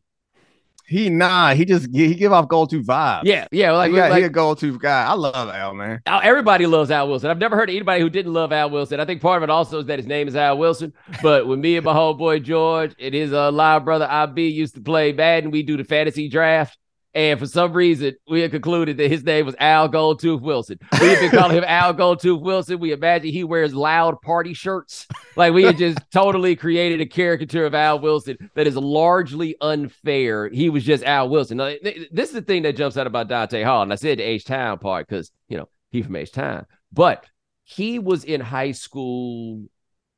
[0.89, 3.23] He nah, he just he give off goal two vibes.
[3.25, 5.05] Yeah, yeah, like, he, got, like he a goal two guy.
[5.05, 6.01] I love Al, man.
[6.07, 7.29] Al, everybody loves Al Wilson.
[7.29, 9.01] I've never heard of anybody who didn't love Al Wilson.
[9.01, 10.93] I think part of it also is that his name is Al Wilson.
[11.23, 14.81] But with me and my homeboy George and his uh, live brother IB used to
[14.81, 16.79] play Madden, we do the fantasy draft.
[17.17, 20.79] And for some reason, we had concluded that his name was Al Goldtooth Wilson.
[21.01, 22.79] We had been calling him Al Goldtooth Wilson.
[22.79, 25.07] We imagine he wears loud party shirts.
[25.35, 30.51] Like we had just totally created a caricature of Al Wilson that is largely unfair.
[30.51, 31.57] He was just Al Wilson.
[31.57, 33.81] Now, this is the thing that jumps out about Dante Hall.
[33.81, 36.67] And I said the H Town part because, you know, he from H Town.
[36.93, 37.25] But
[37.65, 39.65] he was in high school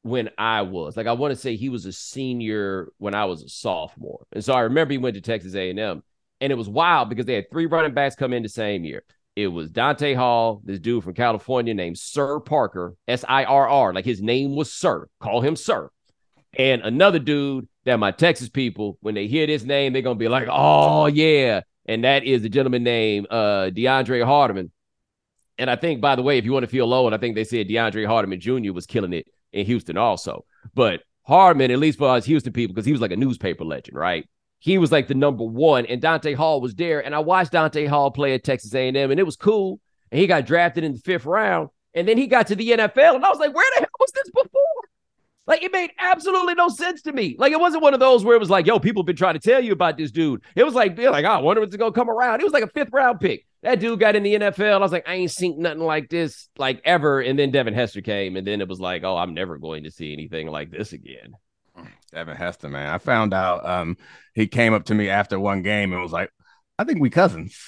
[0.02, 0.96] when I was.
[0.96, 4.26] Like I want to say he was a senior when I was a sophomore.
[4.32, 6.02] And so I remember he went to Texas A&M and
[6.40, 9.02] it was wild because they had three running backs come in the same year.
[9.36, 13.92] It was Dante Hall, this dude from California named Sirr Parker, S I R R.
[13.92, 15.08] Like his name was Sir.
[15.20, 15.90] Call him Sir.
[16.54, 20.28] And another dude that my Texas people, when they hear this name, they're gonna be
[20.28, 24.70] like, "Oh yeah," and that is the gentleman named uh, DeAndre Hardeman.
[25.56, 27.34] And I think, by the way, if you want to feel low, and I think
[27.34, 28.72] they said DeAndre Hardeman Jr.
[28.72, 30.44] was killing it in Houston also.
[30.74, 33.96] But Hardeman, at least for us Houston people, because he was like a newspaper legend,
[33.96, 34.26] right?
[34.58, 37.04] He was like the number one, and Dante Hall was there.
[37.04, 39.80] And I watched Dante Hall play at Texas A&M, and it was cool.
[40.10, 43.14] And he got drafted in the fifth round, and then he got to the NFL,
[43.14, 44.62] and I was like, where the hell was this before?
[45.48, 47.34] Like it made absolutely no sense to me.
[47.38, 49.40] Like it wasn't one of those where it was like, yo, people been trying to
[49.40, 50.42] tell you about this dude.
[50.54, 52.40] It was like, like, oh, I wonder what's gonna come around.
[52.40, 53.46] It was like a fifth round pick.
[53.62, 54.74] That dude got in the NFL.
[54.74, 57.22] I was like, I ain't seen nothing like this like ever.
[57.22, 59.90] And then Devin Hester came, and then it was like, oh, I'm never going to
[59.90, 61.32] see anything like this again.
[62.12, 62.88] Devin Hester, man.
[62.88, 63.96] I found out um,
[64.34, 66.30] he came up to me after one game and was like,
[66.78, 67.58] I think we cousins.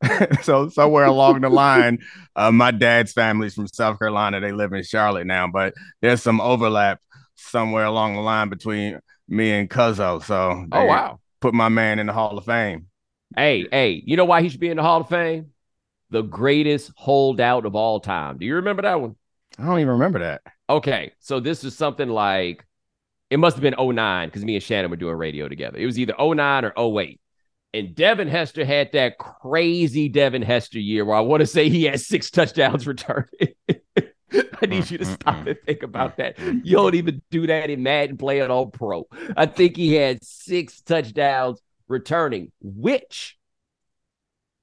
[0.42, 1.98] so somewhere along the line,
[2.36, 4.40] uh, my dad's family's from South Carolina.
[4.40, 7.00] They live in Charlotte now, but there's some overlap
[7.36, 10.22] somewhere along the line between me and Cuzzo.
[10.22, 12.86] So oh wow, put my man in the Hall of Fame.
[13.36, 15.52] Hey, hey, you know why he should be in the Hall of Fame?
[16.10, 18.38] The greatest holdout of all time.
[18.38, 19.16] Do you remember that one?
[19.58, 20.42] I don't even remember that.
[20.70, 22.64] Okay, so this is something like
[23.30, 25.78] it must have been 09 because me and Shannon were doing radio together.
[25.78, 27.20] It was either 09 or 08.
[27.74, 31.84] And Devin Hester had that crazy Devin Hester year where I want to say he
[31.84, 33.28] had six touchdowns returned.
[34.60, 36.38] I need you to mm, mm, stop mm, and think about that.
[36.38, 39.06] You don't even do that in Madden playing all pro.
[39.36, 43.38] I think he had six touchdowns returning, which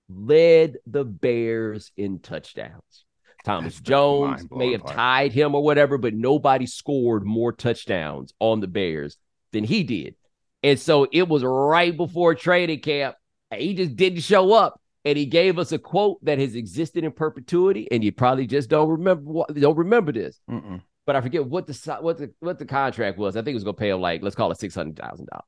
[0.10, 3.05] led the Bears in touchdowns.
[3.46, 8.68] Thomas Jones may have tied him or whatever, but nobody scored more touchdowns on the
[8.68, 9.18] Bears
[9.54, 10.16] than he did.
[10.64, 13.16] And so it was right before training camp.
[13.56, 14.82] He just didn't show up.
[15.06, 17.88] And he gave us a quote that has existed in perpetuity.
[17.92, 20.40] And you probably just don't remember what don't remember this.
[20.50, 20.82] Mm-mm.
[21.06, 23.38] But I forget what the what the what the contract was.
[23.38, 25.46] I think it was gonna pay him like, let's call it six hundred thousand dollars.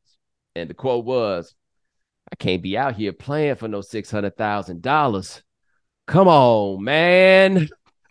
[0.55, 1.55] And the quote was,
[2.31, 5.41] I can't be out here playing for no six hundred thousand dollars.
[6.05, 7.67] Come on, man.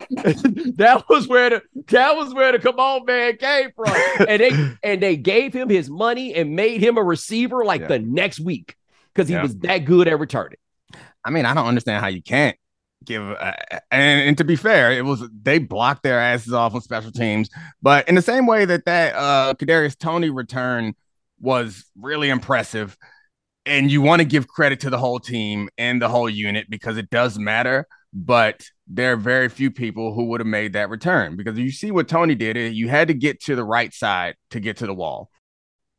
[0.77, 3.93] that was where the that was where the come on man came from.
[4.27, 7.87] And they and they gave him his money and made him a receiver like yeah.
[7.87, 8.75] the next week
[9.13, 9.43] because he yeah.
[9.43, 10.57] was that good at returning.
[11.23, 12.57] I mean, I don't understand how you can't
[13.05, 13.53] give uh,
[13.91, 17.49] and, and to be fair, it was they blocked their asses off on special teams,
[17.81, 20.95] but in the same way that that uh Kadarius Toney return
[21.39, 22.97] was really impressive.
[23.65, 26.95] And you want to give credit to the whole team and the whole unit because
[26.95, 31.35] it does matter but there are very few people who would have made that return
[31.35, 32.57] because you see what Toney did.
[32.57, 35.29] Eh, you had to get to the right side to get to the wall.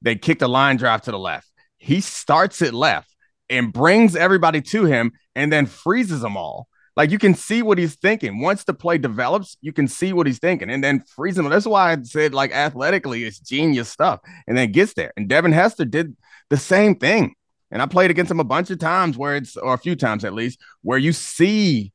[0.01, 1.49] They kick the line drive to the left.
[1.77, 3.15] He starts it left
[3.51, 6.69] and brings everybody to him and then freezes them all.
[6.97, 8.41] Like you can see what he's thinking.
[8.41, 11.53] Once the play develops, you can see what he's thinking and then freezing them.
[11.53, 14.19] That's why I said, like, athletically, it's genius stuff.
[14.49, 15.13] And then gets there.
[15.17, 16.17] And Devin Hester did
[16.51, 17.35] the same thing.
[17.71, 20.25] And I played against him a bunch of times where it's, or a few times
[20.25, 21.93] at least, where you see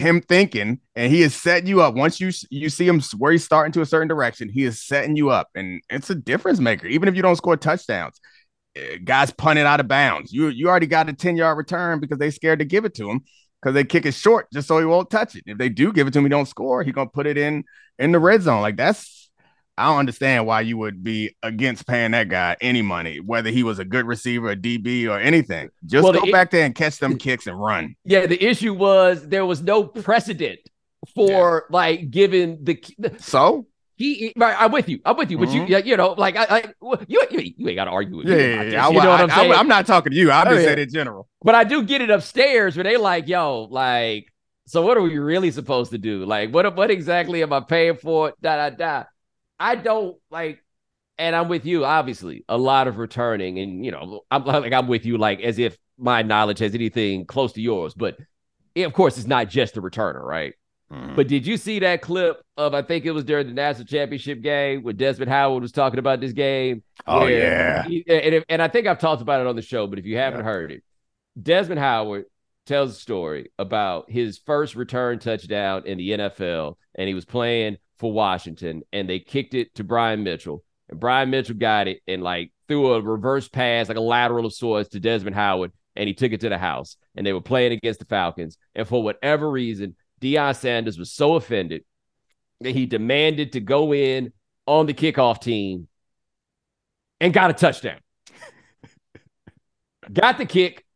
[0.00, 1.94] him thinking and he is setting you up.
[1.94, 5.16] Once you you see him where he's starting to a certain direction, he is setting
[5.16, 5.48] you up.
[5.54, 8.20] And it's a difference maker, even if you don't score touchdowns.
[8.76, 10.32] Eh, guys punted out of bounds.
[10.32, 13.10] You you already got a 10 yard return because they scared to give it to
[13.10, 13.20] him
[13.60, 15.44] because they kick it short just so he won't touch it.
[15.46, 16.82] If they do give it to him, he don't score.
[16.82, 17.64] He gonna put it in
[17.98, 18.62] in the red zone.
[18.62, 19.19] Like that's
[19.80, 23.62] I don't understand why you would be against paying that guy any money, whether he
[23.62, 25.70] was a good receiver, a DB, or anything.
[25.86, 27.96] Just well, go the, back there and catch them kicks and run.
[28.04, 30.60] Yeah, the issue was there was no precedent
[31.14, 31.74] for yeah.
[31.74, 32.78] like giving the
[33.18, 33.66] so
[33.96, 35.00] he, right, I'm with you.
[35.04, 35.38] I'm with you.
[35.38, 35.70] But mm-hmm.
[35.70, 36.64] you, you know, like I, I
[37.06, 38.42] you, you, you ain't got to argue with yeah, me.
[38.42, 38.88] Yeah, yeah.
[38.88, 39.52] You know I, what I'm saying?
[39.52, 40.30] I, am not talking to you.
[40.30, 41.28] I'm oh, just saying in general.
[41.42, 44.26] But I do get it upstairs where they like, yo, like,
[44.66, 46.24] so what are we really supposed to do?
[46.24, 48.32] Like, what, what exactly am I paying for?
[48.40, 49.04] Da da da.
[49.60, 50.64] I don't like,
[51.18, 51.84] and I'm with you.
[51.84, 55.58] Obviously, a lot of returning, and you know, I'm like I'm with you, like as
[55.58, 57.94] if my knowledge has anything close to yours.
[57.94, 58.16] But
[58.74, 60.54] it, of course, it's not just the returner, right?
[60.90, 61.14] Mm-hmm.
[61.14, 64.40] But did you see that clip of I think it was during the national championship
[64.40, 66.82] game where Desmond Howard was talking about this game?
[67.06, 69.98] Oh yeah, he, and, and I think I've talked about it on the show, but
[69.98, 70.46] if you haven't yeah.
[70.46, 70.82] heard it,
[71.40, 72.24] Desmond Howard
[72.66, 77.76] tells a story about his first return touchdown in the NFL, and he was playing
[78.00, 82.22] for Washington, and they kicked it to Brian Mitchell, and Brian Mitchell got it and
[82.22, 86.14] like threw a reverse pass, like a lateral of sorts, to Desmond Howard, and he
[86.14, 89.50] took it to the house, and they were playing against the Falcons, and for whatever
[89.50, 91.84] reason Deion Sanders was so offended
[92.62, 94.32] that he demanded to go in
[94.66, 95.86] on the kickoff team
[97.20, 97.98] and got a touchdown.
[100.12, 100.86] got the kick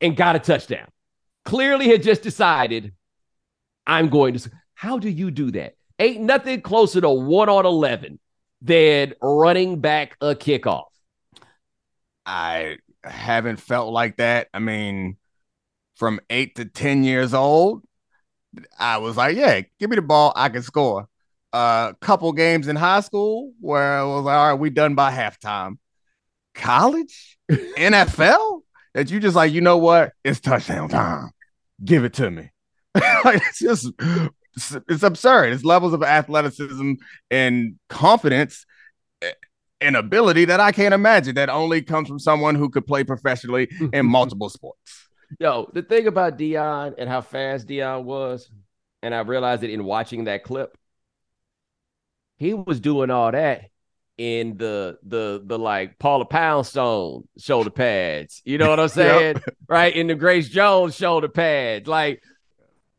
[0.00, 0.88] and got a touchdown.
[1.44, 2.94] Clearly had just decided,
[3.86, 4.50] I'm going to.
[4.76, 5.74] How do you do that?
[5.98, 8.18] Ain't nothing closer to one on 11
[8.60, 10.84] than running back a kickoff.
[12.26, 14.48] I haven't felt like that.
[14.52, 15.16] I mean,
[15.96, 17.84] from eight to 10 years old,
[18.78, 20.34] I was like, yeah, give me the ball.
[20.36, 21.08] I can score.
[21.54, 24.94] A uh, couple games in high school where I was like, all right, we done
[24.94, 25.78] by halftime.
[26.54, 28.60] College, NFL,
[28.92, 30.12] that you just like, you know what?
[30.22, 31.30] It's touchdown time.
[31.82, 32.50] Give it to me.
[33.24, 33.90] like it's just
[34.56, 35.52] it's, it's absurd.
[35.52, 36.94] It's levels of athleticism
[37.30, 38.64] and confidence
[39.22, 39.32] eh,
[39.80, 43.68] and ability that I can't imagine that only comes from someone who could play professionally
[43.92, 45.08] in multiple sports.
[45.38, 48.48] Yo, the thing about Deion and how fast Deion was,
[49.02, 50.76] and I realized it in watching that clip,
[52.38, 53.70] he was doing all that
[54.18, 58.40] in the the the like Paula Poundstone shoulder pads.
[58.44, 59.34] You know what I'm saying?
[59.34, 59.56] yep.
[59.68, 62.22] Right in the Grace Jones shoulder pads, like.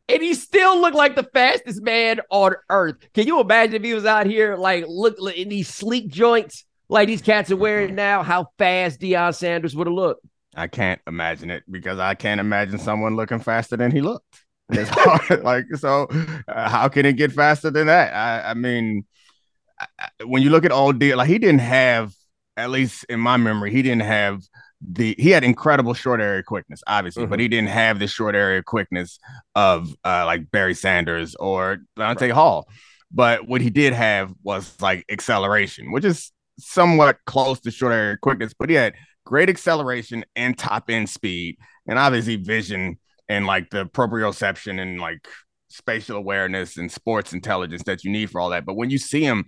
[0.08, 2.96] And he still looked like the fastest man on earth.
[3.12, 7.08] Can you imagine if he was out here like look, in these sleek joints like
[7.08, 8.22] these cats are wearing now?
[8.22, 10.24] How fast Deion Sanders would have looked?
[10.54, 14.44] I can't imagine it because I can't imagine someone looking faster than he looked.
[14.70, 15.44] It's hard.
[15.44, 16.08] like so,
[16.48, 18.14] uh, how can it get faster than that?
[18.14, 19.04] I, I mean,
[19.78, 22.14] I, when you look at all deal, like he didn't have,
[22.56, 24.42] at least in my memory, he didn't have
[24.80, 27.30] the he had incredible short area quickness, obviously, mm-hmm.
[27.30, 29.18] but he didn't have the short area quickness
[29.54, 32.34] of uh, like Barry Sanders or Dante right.
[32.34, 32.68] Hall.
[33.10, 38.16] But what he did have was like acceleration, which is somewhat close to short area
[38.20, 43.70] quickness, but he had great acceleration and top end speed, and obviously vision and like
[43.70, 45.26] the proprioception and like
[45.68, 48.64] spatial awareness and sports intelligence that you need for all that.
[48.64, 49.44] But when you see him,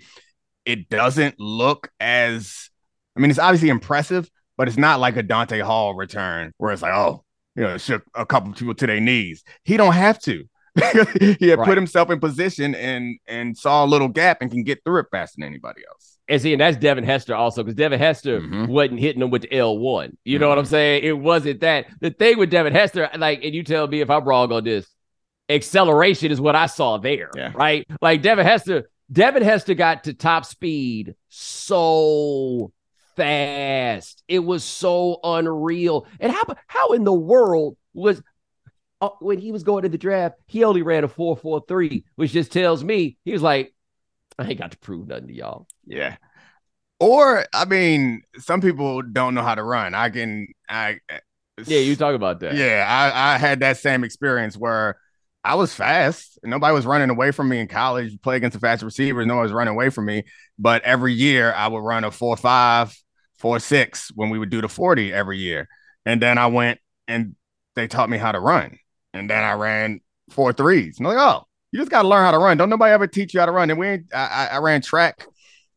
[0.64, 2.71] it doesn't look as
[3.16, 6.83] I mean, it's obviously impressive, but it's not like a Dante Hall return where it's
[6.83, 7.25] like, oh,
[7.57, 9.42] you know, it shook a couple people to their knees.
[9.64, 10.44] He don't have to.
[11.18, 11.66] he had right.
[11.66, 15.07] put himself in position and and saw a little gap and can get through it
[15.11, 16.18] faster than anybody else.
[16.29, 18.66] And see, and that's Devin Hester also, because Devin Hester mm-hmm.
[18.66, 20.11] wasn't hitting them with the L1.
[20.25, 20.42] You mm-hmm.
[20.42, 20.70] know what I'm mm-hmm.
[20.73, 21.05] saying?
[21.05, 21.87] It wasn't that.
[22.03, 24.87] The thing with Devin Hester, like, and you tell me if I'm wrong on this,
[25.49, 27.30] acceleration is what I saw there.
[27.34, 27.53] Yeah.
[27.55, 27.87] Right.
[28.03, 32.72] Like Devin Hester, Devin Hester got to top speed so
[33.21, 34.23] fast.
[34.29, 36.07] It was so unreal.
[36.18, 38.23] And how how in the world was
[39.01, 42.53] uh, when he was going to the draft, he only ran a 4.43, which just
[42.53, 43.75] tells me he was like,
[44.39, 45.66] I ain't got to prove nothing to y'all.
[45.87, 46.16] Yeah.
[46.99, 49.95] Or I mean, some people don't know how to run.
[49.95, 51.01] I can I
[51.66, 52.55] Yeah, you talk about that.
[52.55, 54.97] Yeah, I, I had that same experience where
[55.43, 56.39] I was fast.
[56.45, 58.21] Nobody was running away from me in college.
[58.21, 59.27] Play against the fast receivers.
[59.27, 60.25] No one was running away from me.
[60.59, 62.95] But every year I would run a four five,
[63.41, 65.68] four six when we would do the 40 every year.
[66.07, 66.78] And then I went
[67.09, 67.34] and
[67.74, 68.78] they taught me how to run.
[69.12, 70.99] And then I ran four threes.
[70.99, 72.59] And I'm like, oh, you just got to learn how to run.
[72.59, 73.70] Don't nobody ever teach you how to run.
[73.70, 75.26] And we, I, I ran track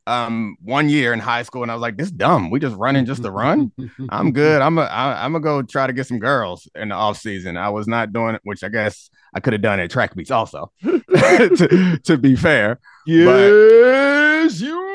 [0.06, 2.50] um one year in high school and I was like, this dumb.
[2.50, 3.72] We just running just to run.
[4.10, 4.62] I'm good.
[4.62, 7.56] I'm a, I, I'm gonna go try to get some girls in the off season.
[7.56, 10.32] I was not doing it, which I guess I could have done at track meets
[10.32, 10.72] also.
[10.84, 14.93] to, to be fair, yes, but, you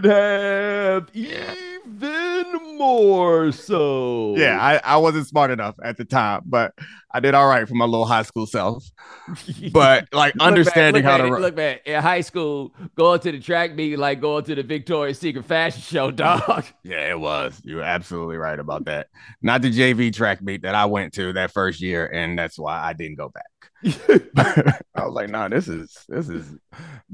[0.00, 1.10] could have.
[1.12, 1.54] Yeah
[1.86, 4.34] even more so.
[4.36, 6.74] Yeah, I, I wasn't smart enough at the time, but
[7.12, 8.84] I did all right for my little high school self.
[9.72, 11.42] But like understanding back, how to run.
[11.42, 15.18] Look, man, in high school, going to the track meet like going to the Victoria's
[15.18, 16.64] Secret fashion show, dog.
[16.84, 17.60] yeah, it was.
[17.64, 19.08] You're absolutely right about that.
[19.42, 22.80] Not the JV track meet that I went to that first year, and that's why
[22.80, 23.44] I didn't go back.
[24.94, 26.54] I was like, nah, this is this is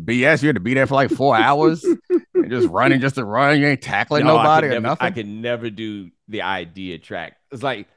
[0.02, 0.42] BS.
[0.42, 1.84] You had to be there for like four hours
[2.34, 3.60] and just running just to run.
[3.60, 5.06] You ain't tackling no, nobody I or never, nothing.
[5.06, 7.36] I can never do the idea track.
[7.50, 7.88] It's like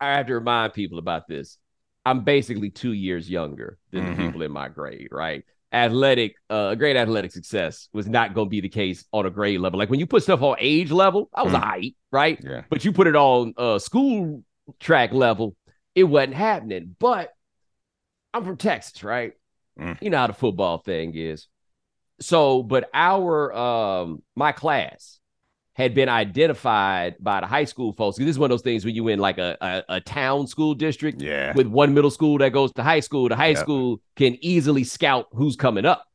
[0.00, 1.58] I have to remind people about this.
[2.04, 4.20] I'm basically two years younger than mm-hmm.
[4.20, 5.44] the people in my grade, right?
[5.72, 9.60] Athletic, uh, great athletic success was not going to be the case on a grade
[9.60, 9.78] level.
[9.78, 11.56] Like when you put stuff on age level, I was mm.
[11.56, 12.38] a height, right?
[12.42, 12.62] Yeah.
[12.70, 14.42] But you put it on uh, school
[14.80, 15.54] track level,
[15.94, 16.96] it wasn't happening.
[16.98, 17.30] But
[18.32, 19.32] I'm from Texas, right?
[19.78, 19.98] Mm.
[20.00, 21.46] You know how the football thing is.
[22.20, 25.18] So, but our um my class
[25.74, 28.18] had been identified by the high school folks.
[28.18, 30.74] This is one of those things when you in like a, a, a town school
[30.74, 31.52] district yeah.
[31.54, 33.28] with one middle school that goes to high school.
[33.28, 33.58] The high yep.
[33.58, 36.08] school can easily scout who's coming up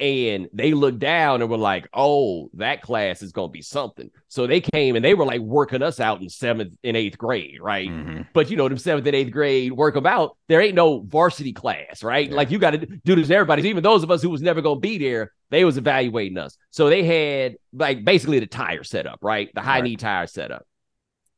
[0.00, 4.46] and they looked down and were like, "Oh, that class is gonna be something." So
[4.46, 7.88] they came and they were like working us out in seventh and eighth grade, right?
[7.88, 8.22] Mm-hmm.
[8.32, 10.36] But you know, them seventh and eighth grade work them out.
[10.48, 12.28] There ain't no varsity class, right?
[12.28, 12.36] Yeah.
[12.36, 13.30] Like you got to do this.
[13.30, 16.56] Everybody, even those of us who was never gonna be there, they was evaluating us.
[16.70, 19.50] So they had like basically the tire set up, right?
[19.54, 19.84] The high right.
[19.84, 20.66] knee tire set up.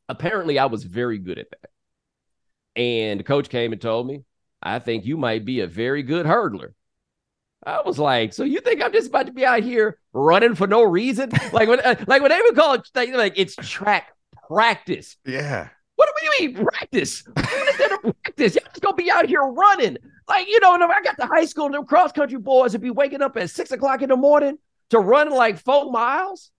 [0.09, 1.71] Apparently, I was very good at that.
[2.81, 4.25] And the coach came and told me,
[4.63, 6.75] "I think you might be a very good hurdler."
[7.65, 10.67] I was like, so you think I'm just about to be out here running for
[10.67, 11.31] no reason?
[11.53, 14.15] Like when, uh, like when they would call it, like it's track
[14.49, 15.17] practice.
[15.27, 15.69] Yeah.
[16.21, 17.25] What do you mean practice?
[17.37, 19.97] Instead of practice, y'all just gonna be out here running.
[20.29, 22.91] Like you know, I got the high school and them cross country boys would be
[22.91, 24.59] waking up at six o'clock in the morning
[24.91, 26.51] to run like four miles.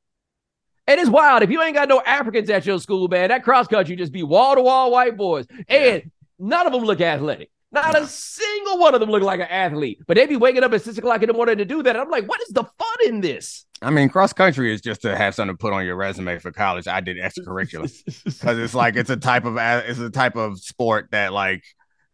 [0.87, 1.43] And it's wild.
[1.43, 4.23] If you ain't got no Africans at your school, man, that cross country just be
[4.23, 5.99] wall to wall white boys, and yeah.
[6.39, 7.49] none of them look athletic.
[7.71, 10.73] Not a single one of them look like an athlete, but they be waking up
[10.73, 11.95] at six o'clock in the morning to do that.
[11.95, 13.65] I'm like, what is the fun in this?
[13.81, 16.51] I mean, cross country is just to have something to put on your resume for
[16.51, 16.87] college.
[16.87, 17.89] I did extracurricular
[18.23, 21.63] because it's like it's a type of it's a type of sport that like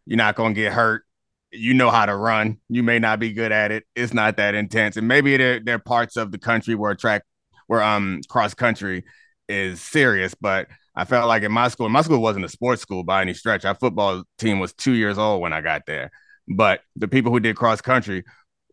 [0.06, 1.04] you're not gonna get hurt.
[1.52, 2.58] You know how to run.
[2.70, 3.86] You may not be good at it.
[3.96, 7.24] It's not that intense, and maybe there there are parts of the country where track
[7.66, 9.06] where um cross country
[9.50, 10.68] is serious, but
[10.98, 13.66] I felt like in my school, my school wasn't a sports school by any stretch.
[13.66, 16.10] Our football team was two years old when I got there.
[16.48, 18.24] But the people who did cross country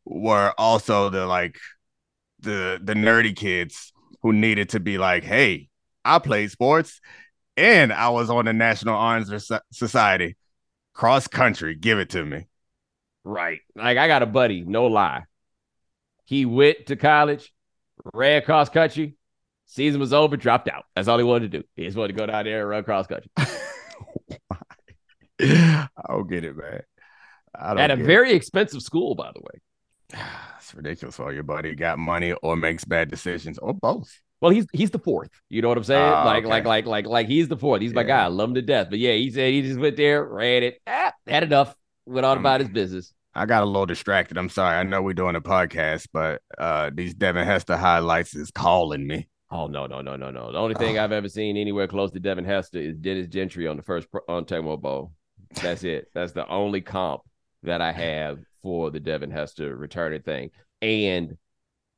[0.06, 1.58] were also the like
[2.40, 5.68] the the nerdy kids who needed to be like, hey,
[6.02, 6.98] I played sports
[7.58, 9.38] and I was on the National Honor
[9.70, 10.36] Society.
[10.94, 12.46] Cross country, give it to me.
[13.22, 13.60] Right.
[13.76, 15.24] Like I got a buddy, no lie.
[16.24, 17.52] He went to college,
[18.14, 19.16] ran cross country,
[19.66, 20.84] Season was over, dropped out.
[20.94, 21.64] That's all he wanted to do.
[21.74, 23.30] He just wanted to go down there and run cross country.
[25.40, 26.82] I don't get it, man.
[27.58, 28.36] At a very it.
[28.36, 30.20] expensive school, by the way.
[30.58, 31.16] It's ridiculous.
[31.16, 34.08] for your buddy got money or makes bad decisions or both.
[34.40, 35.28] Well, he's he's the fourth.
[35.50, 36.10] You know what I'm saying?
[36.10, 36.48] Uh, like, okay.
[36.48, 37.82] like, like, like, like he's the fourth.
[37.82, 38.24] He's my guy.
[38.24, 38.88] I love him to death.
[38.88, 41.74] But yeah, he said he just went there, ran it, ah, had enough,
[42.06, 43.12] went on um, about his business.
[43.34, 44.38] I got a little distracted.
[44.38, 44.76] I'm sorry.
[44.76, 49.28] I know we're doing a podcast, but uh these Devin Hester highlights is calling me.
[49.54, 50.50] Oh no, no, no, no, no.
[50.50, 51.04] The only thing oh.
[51.04, 54.46] I've ever seen anywhere close to Devin Hester is Dennis Gentry on the first on
[54.46, 55.12] Tecmo Bowl.
[55.62, 56.10] That's it.
[56.14, 57.22] That's the only comp
[57.62, 60.50] that I have for the Devin Hester returning thing.
[60.82, 61.38] And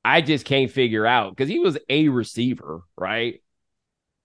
[0.05, 3.43] I just can't figure out because he was a receiver, right?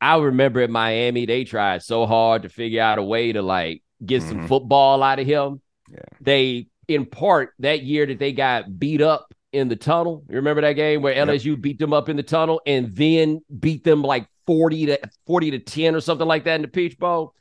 [0.01, 3.81] I remember at Miami, they tried so hard to figure out a way to like
[4.05, 4.29] get mm-hmm.
[4.29, 5.61] some football out of him.
[5.89, 5.99] Yeah.
[6.19, 10.23] They, in part, that year that they got beat up in the tunnel.
[10.29, 11.61] You remember that game where LSU yep.
[11.61, 15.59] beat them up in the tunnel and then beat them like 40 to 40 to
[15.59, 17.33] 10 or something like that in the Peach Bowl?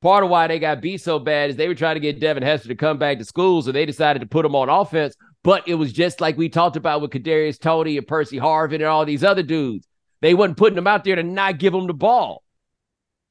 [0.00, 2.42] Part of why they got beat so bad is they were trying to get Devin
[2.42, 5.16] Hester to come back to school, so they decided to put him on offense.
[5.42, 8.84] But it was just like we talked about with Kadarius Toney and Percy Harvin and
[8.84, 9.88] all these other dudes.
[10.20, 12.44] They wasn't putting them out there to not give them the ball,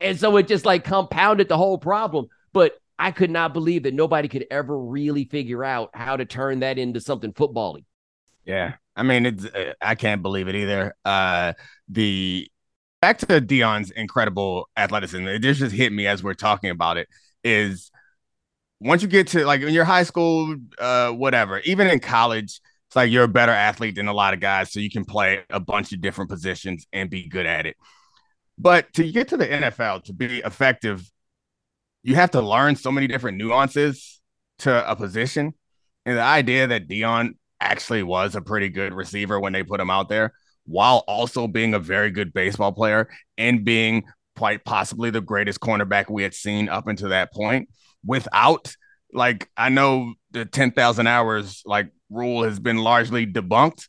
[0.01, 2.27] and so it just like compounded the whole problem.
[2.51, 6.59] But I could not believe that nobody could ever really figure out how to turn
[6.61, 7.85] that into something footbally.
[8.47, 8.75] Yeah.
[8.95, 10.95] I mean, it's uh, I can't believe it either.
[11.05, 11.53] Uh
[11.89, 12.49] the
[13.01, 17.07] back to Deion's incredible athleticism, it just hit me as we're talking about it.
[17.43, 17.91] Is
[18.79, 22.95] once you get to like in your high school, uh, whatever, even in college, it's
[22.95, 25.59] like you're a better athlete than a lot of guys, so you can play a
[25.59, 27.75] bunch of different positions and be good at it.
[28.57, 31.09] But to get to the NFL to be effective,
[32.03, 34.21] you have to learn so many different nuances
[34.59, 35.53] to a position.
[36.05, 39.89] And the idea that Deion actually was a pretty good receiver when they put him
[39.89, 40.33] out there,
[40.65, 44.03] while also being a very good baseball player and being
[44.35, 47.67] quite possibly the greatest cornerback we had seen up until that point
[48.05, 48.75] without
[49.13, 53.87] like I know the 10,000 hours like rule has been largely debunked,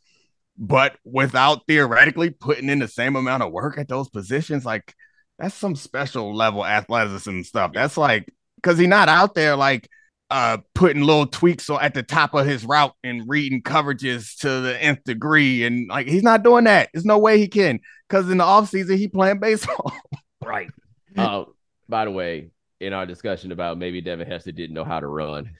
[0.56, 4.94] but without theoretically putting in the same amount of work at those positions, like
[5.38, 7.72] that's some special level athleticism stuff.
[7.74, 9.88] That's like because he's not out there like
[10.30, 14.82] uh putting little tweaks at the top of his route and reading coverages to the
[14.82, 15.64] nth degree.
[15.64, 16.90] And like he's not doing that.
[16.92, 19.92] There's no way he can because in the offseason he playing baseball.
[20.40, 20.70] Right.
[21.16, 21.44] Uh
[21.88, 22.50] by the way
[22.80, 25.50] in our discussion about maybe devin hester didn't know how to run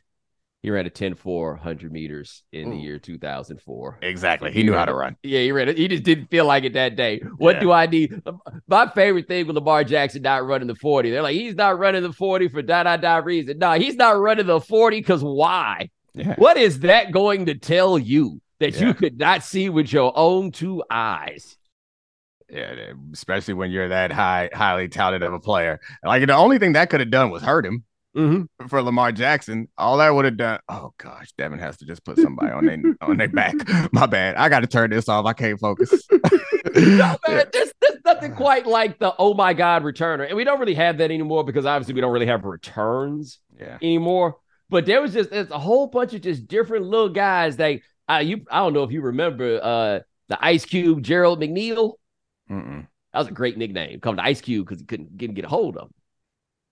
[0.62, 2.70] he ran a 10 4 100 meters in Ooh.
[2.72, 3.98] the year 2004.
[4.02, 4.50] Exactly.
[4.50, 5.16] He, he knew how to run.
[5.22, 5.78] Yeah, he ran it.
[5.78, 7.20] He just didn't feel like it that day.
[7.36, 7.60] What yeah.
[7.60, 8.20] do I need?
[8.26, 8.32] Uh,
[8.66, 11.10] my favorite thing with Lamar Jackson not running the 40.
[11.10, 13.58] They're like, he's not running the 40 for da da da reason.
[13.58, 15.90] No, he's not running the 40 because why?
[16.14, 16.34] Yeah.
[16.36, 18.88] What is that going to tell you that yeah.
[18.88, 21.56] you could not see with your own two eyes?
[22.50, 25.80] Yeah, uh, especially when you're that high, highly touted of a player.
[26.02, 27.84] Like the only thing that could have done was hurt him.
[28.18, 28.66] Mm-hmm.
[28.66, 30.58] For Lamar Jackson, all that would have done.
[30.68, 33.54] Oh gosh, Devin Hester just put somebody on their on their back.
[33.92, 34.34] My bad.
[34.34, 35.24] I got to turn this off.
[35.24, 35.92] I can't focus.
[36.74, 40.58] no, man, there's, there's nothing quite like the oh my god returner, and we don't
[40.58, 43.78] really have that anymore because obviously we don't really have returns yeah.
[43.80, 44.38] anymore.
[44.68, 47.78] But there was just there's a whole bunch of just different little guys that
[48.10, 51.92] uh, you I don't know if you remember uh the Ice Cube Gerald McNeil.
[52.50, 52.88] Mm-mm.
[53.12, 54.00] That was a great nickname.
[54.00, 55.94] Called the Ice Cube because he couldn't, couldn't get a hold of him.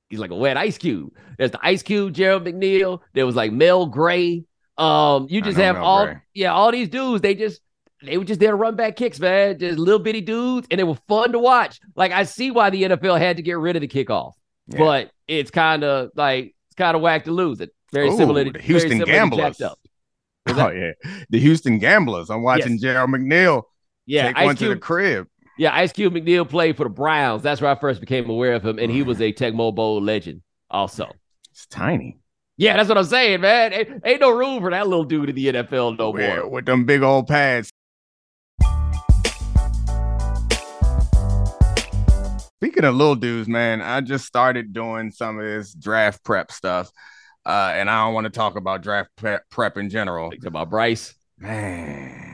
[0.09, 1.13] He's like a wet ice cube.
[1.39, 3.01] There's the Ice Cube, Gerald McNeil.
[3.13, 4.45] There was like Mel Gray.
[4.79, 6.19] Um, you just have Mel all Gray.
[6.35, 7.23] yeah, all these dudes.
[7.23, 7.61] They just
[8.03, 9.59] they were just there to run back kicks, man.
[9.59, 11.81] Just little bitty dudes, and they were fun to watch.
[11.95, 14.33] Like I see why the NFL had to get rid of the kickoff,
[14.69, 14.79] yeah.
[14.79, 17.71] but it's kind of like it's kind of whack to lose it.
[17.93, 19.61] Very Ooh, similar to the Houston Gamblers.
[20.49, 20.93] Oh yeah,
[21.31, 22.31] the Houston Gamblers.
[22.31, 22.83] I'm watching yes.
[22.83, 23.65] Gerald McNeil.
[24.07, 25.27] Yeah, take Ice one Cube, to the crib.
[25.59, 27.43] Yeah, Ice Cube McNeil played for the Browns.
[27.43, 30.43] That's where I first became aware of him, and he was a Tecmo Bowl legend
[30.71, 31.11] also.
[31.51, 32.19] It's tiny.
[32.59, 33.73] Yeah, that's what I'm saying, man.
[33.73, 36.49] Ain't, ain't no room for that little dude in the NFL no more.
[36.49, 37.71] With them big old pads.
[42.57, 46.91] Speaking of little dudes, man, I just started doing some of this draft prep stuff.
[47.47, 50.31] Uh, and I don't want to talk about draft prep, prep in general.
[50.31, 51.15] Think about Bryce.
[51.39, 52.26] Man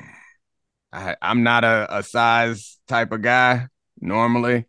[0.93, 3.69] I, I'm not a, a size type of guy
[4.01, 4.67] normally,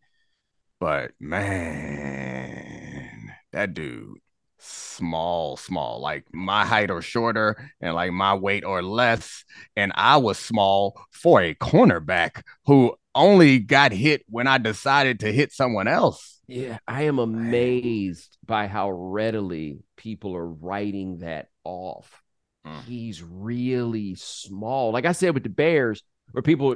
[0.79, 3.03] but man,
[3.51, 4.17] that dude
[4.63, 9.43] small, small, like my height or shorter, and like my weight or less.
[9.75, 15.31] And I was small for a cornerback who only got hit when I decided to
[15.31, 16.39] hit someone else.
[16.47, 22.21] Yeah, I am amazed by how readily people are writing that off.
[22.65, 22.83] Mm.
[22.83, 24.91] He's really small.
[24.91, 26.03] Like I said with the Bears,
[26.33, 26.75] where people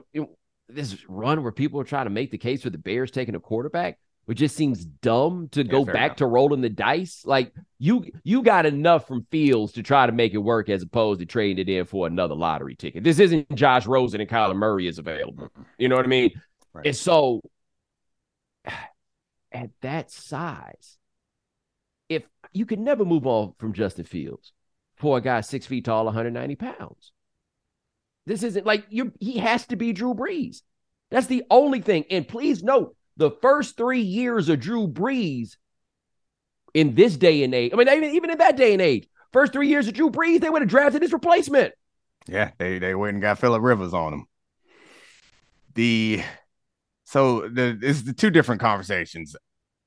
[0.69, 3.39] this run where people are trying to make the case for the Bears taking a
[3.39, 6.17] quarterback, which just seems dumb to yeah, go back enough.
[6.17, 7.23] to rolling the dice.
[7.25, 11.19] Like you you got enough from Fields to try to make it work as opposed
[11.19, 13.03] to trading it in for another lottery ticket.
[13.03, 15.49] This isn't Josh Rosen and Kyler Murray is available.
[15.77, 16.31] You know what I mean?
[16.73, 16.87] Right.
[16.87, 17.41] And so
[19.51, 20.97] at that size,
[22.09, 24.53] if you could never move on from Justin Fields
[24.97, 27.11] for a guy six feet tall, 190 pounds.
[28.27, 30.61] This isn't like you he has to be Drew Brees.
[31.09, 32.03] That's the only thing.
[32.11, 35.55] And please note the first three years of Drew Brees
[36.73, 37.71] in this day and age.
[37.73, 40.41] I mean, even, even in that day and age, first three years of Drew Brees,
[40.41, 41.73] they would have drafted his replacement.
[42.27, 44.25] Yeah, they they went and got Philip Rivers on him.
[45.75, 46.21] The
[47.05, 49.37] so the it's the two different conversations.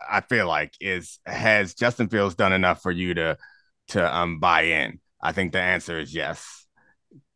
[0.00, 3.36] I feel like is has Justin Fields done enough for you to
[3.88, 4.98] to um buy in?
[5.20, 6.66] I think the answer is yes,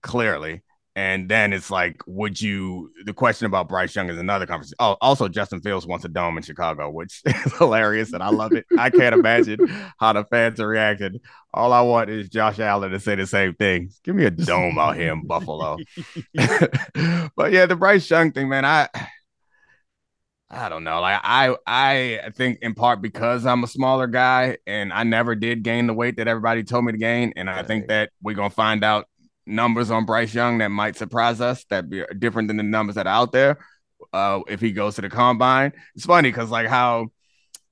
[0.03, 0.63] clearly.
[0.97, 2.93] And then it's like, would you?
[3.05, 4.77] The question about Bryce Young is another conversation.
[4.79, 8.53] Oh, also, Justin Fields wants a dome in Chicago, which is hilarious, and I love
[8.53, 8.65] it.
[8.79, 9.59] I can't imagine
[9.99, 11.19] how the fans are reacting.
[11.53, 13.91] All I want is Josh Allen to say the same thing.
[14.05, 15.79] Give me a dome out here in Buffalo.
[16.35, 18.65] but yeah, the Bryce Young thing, man.
[18.65, 18.89] I
[20.55, 21.01] I don't know.
[21.01, 25.65] Like I I think in part because I'm a smaller guy and I never did
[25.65, 27.33] gain the weight that everybody told me to gain.
[27.37, 29.09] And I think that we're gonna find out
[29.47, 33.07] numbers on Bryce Young that might surprise us that be different than the numbers that
[33.07, 33.59] are out there.
[34.13, 37.09] Uh, if he goes to the combine, it's funny because like how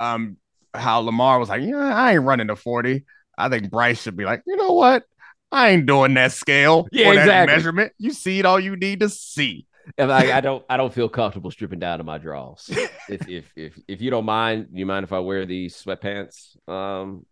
[0.01, 0.37] um
[0.75, 3.05] how Lamar was like, yeah, I ain't running the 40.
[3.37, 5.05] I think Bryce should be like, you know what?
[5.51, 7.93] I ain't doing that scale Yeah, or that measurement.
[7.99, 9.67] You see it all you need to see.
[9.99, 12.71] If I, I don't I don't feel comfortable stripping down to my draws.
[13.09, 17.27] if if if if you don't mind, you mind if I wear these sweatpants um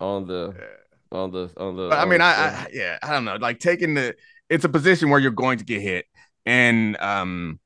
[0.00, 0.54] on the
[1.16, 3.36] on the on the But I mean, the- I, I yeah, I don't know.
[3.36, 4.14] Like taking the
[4.48, 6.06] it's a position where you're going to get hit.
[6.44, 7.60] And um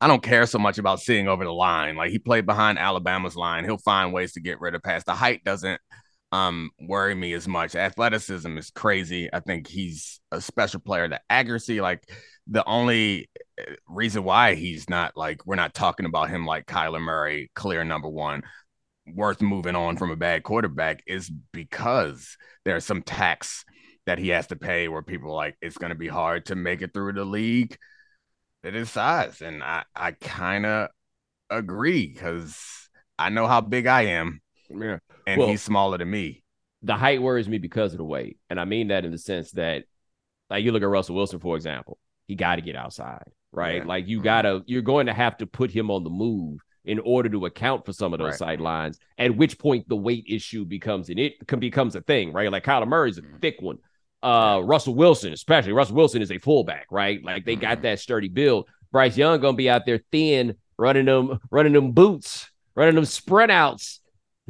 [0.00, 1.96] I don't care so much about seeing over the line.
[1.96, 3.64] Like he played behind Alabama's line.
[3.64, 5.04] He'll find ways to get rid of pass.
[5.04, 5.80] The height doesn't
[6.32, 7.74] um worry me as much.
[7.74, 9.28] Athleticism is crazy.
[9.32, 11.08] I think he's a special player.
[11.08, 12.04] The accuracy, like
[12.46, 13.28] the only
[13.60, 17.84] uh, reason why he's not like we're not talking about him like Kyler Murray, clear
[17.84, 18.42] number one,
[19.14, 23.64] worth moving on from a bad quarterback is because there's some tax
[24.06, 26.54] that he has to pay where people are like it's going to be hard to
[26.56, 27.76] make it through the league
[28.64, 30.88] at his size and i i kind of
[31.50, 32.88] agree because
[33.18, 34.98] i know how big i am Yeah.
[35.26, 36.42] and Well- he's smaller than me
[36.82, 38.38] the height worries me because of the weight.
[38.48, 39.84] And I mean that in the sense that
[40.48, 43.82] like you look at Russell Wilson, for example, he got to get outside, right?
[43.82, 43.84] Yeah.
[43.84, 44.24] Like you Mhm.
[44.24, 47.84] gotta, you're going to have to put him on the move in order to account
[47.84, 48.38] for some of those Right.
[48.38, 48.98] sidelines.
[49.18, 52.50] At which point the weight issue becomes an it can becomes a thing, right?
[52.50, 53.40] Like Kyler Murray's a Mhm.
[53.40, 53.78] thick one.
[54.22, 57.22] Uh Russell Wilson, especially Russell Wilson is a fullback, right?
[57.24, 57.82] Like they got Mhm.
[57.82, 58.68] that sturdy build.
[58.92, 63.50] Bryce Young gonna be out there thin, running them, running them boots, running them sprint
[63.52, 64.00] outs.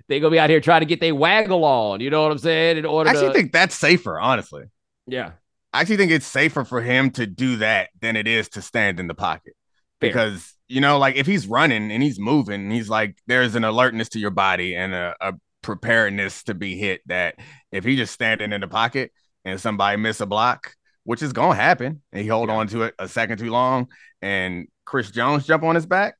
[0.09, 2.01] They gonna be out here trying to get their waggle on.
[2.01, 2.79] You know what I'm saying?
[2.79, 4.65] In order, i actually to, think that's safer honestly
[5.07, 5.33] yeah,
[5.73, 8.99] i actually think it's safer for him to do that than it is to stand
[9.01, 9.55] in the pocket
[10.01, 10.11] Fair.
[10.11, 14.09] because you know like if he's running and he's moving he's like there's an alertness
[14.11, 17.35] to your body and a, a preparedness to be hit that
[17.73, 19.13] if he just standing in the pocket
[19.45, 22.55] and somebody miss a block which is gonna happen and he hold Yeah.
[22.57, 23.89] on to it a second too long
[24.23, 26.15] and chris jones jump on his back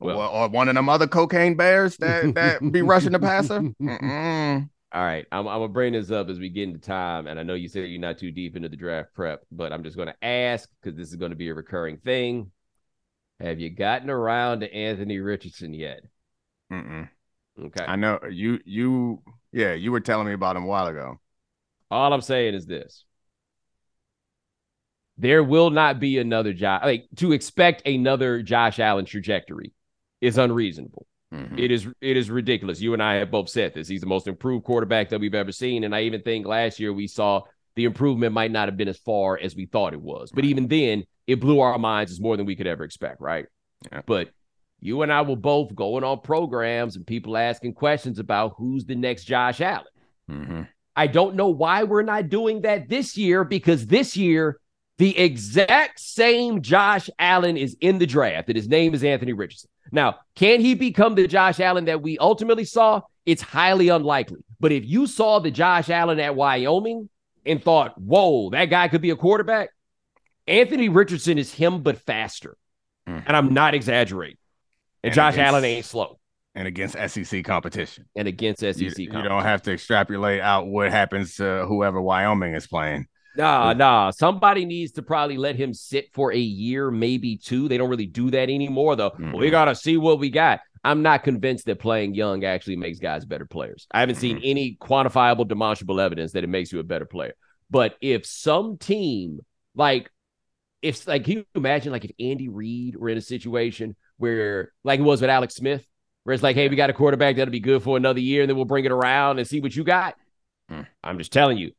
[0.00, 3.60] Well- or, or one of them other cocaine bears that that be rushing the passer
[3.60, 4.68] Mm-mm.
[4.90, 7.42] All right, I'm, I'm gonna bring this up as we get into time, and I
[7.42, 10.14] know you said you're not too deep into the draft prep, but I'm just gonna
[10.22, 12.50] ask because this is gonna be a recurring thing.
[13.40, 16.00] Have you gotten around to Anthony Richardson yet?
[16.72, 17.08] Mm-mm.
[17.60, 17.84] Okay.
[17.84, 19.20] i know you you
[19.52, 21.18] yeah you were telling me about him a while ago
[21.90, 23.04] All I'm saying is this.
[25.16, 26.82] There will not be another Josh.
[26.84, 29.72] Like to expect another Josh Allen trajectory
[30.20, 31.06] is unreasonable.
[31.32, 31.58] Mhm.
[31.58, 32.80] It is it is ridiculous.
[32.80, 33.88] You and I have both said this.
[33.88, 35.84] He's the most improved quarterback that we've ever seen.
[35.84, 37.42] And I even think last year we saw
[37.74, 40.30] the improvement might not have been as far as we thought it was.
[40.32, 43.46] But even then, it blew our minds as more than we could ever expect, right?
[43.92, 44.00] Yeah.
[44.06, 44.30] But
[44.80, 48.94] you and I were both going on programs and people asking questions about who's the
[48.94, 49.84] next Josh Allen.
[50.28, 50.68] Mhm.
[50.96, 54.58] I don't know why we're not doing that this year because this year
[54.96, 59.70] the exact same Josh Allen is in the draft, and his name is Anthony Richardson.
[59.92, 63.02] Now, can he become the Josh Allen that we ultimately saw?
[63.26, 64.40] It's highly unlikely.
[64.58, 67.08] But if you saw the Josh Allen at Wyoming
[67.46, 69.70] and thought, whoa, that guy could be a quarterback,
[70.48, 72.56] Anthony Richardson is him, but faster.
[73.08, 73.22] Mm.
[73.26, 74.38] And I'm not exaggerating.
[75.02, 76.18] And, And Josh against- Allen ain't slow.
[76.54, 78.06] and against SEC competition.
[78.16, 82.54] And against SEC, You, you don't have to extrapolate out what happens to whoever Wyoming
[82.54, 83.06] is playing.
[83.36, 84.10] Nah, nah.
[84.10, 87.68] Somebody needs to probably let him sit for a year, maybe two.
[87.68, 89.12] They don't really do that anymore, though.
[89.16, 90.60] Well, we got to see what we got.
[90.82, 93.86] I'm not convinced that playing young actually makes guys better players.
[93.92, 97.34] I haven't seen any quantifiable, demonstrable evidence that it makes you a better player.
[97.70, 99.40] But if some team,
[99.76, 100.10] like,
[100.82, 105.00] if like, can you imagine, like, if Andy Reid were in a situation where, like,
[105.00, 105.84] it was with Alex Smith,
[106.24, 108.50] where it's like, hey, we got a quarterback that'll be good for another year, and
[108.50, 110.16] then we'll bring it around and see what you got.
[110.68, 110.82] Hmm.
[111.02, 111.72] I'm just telling you,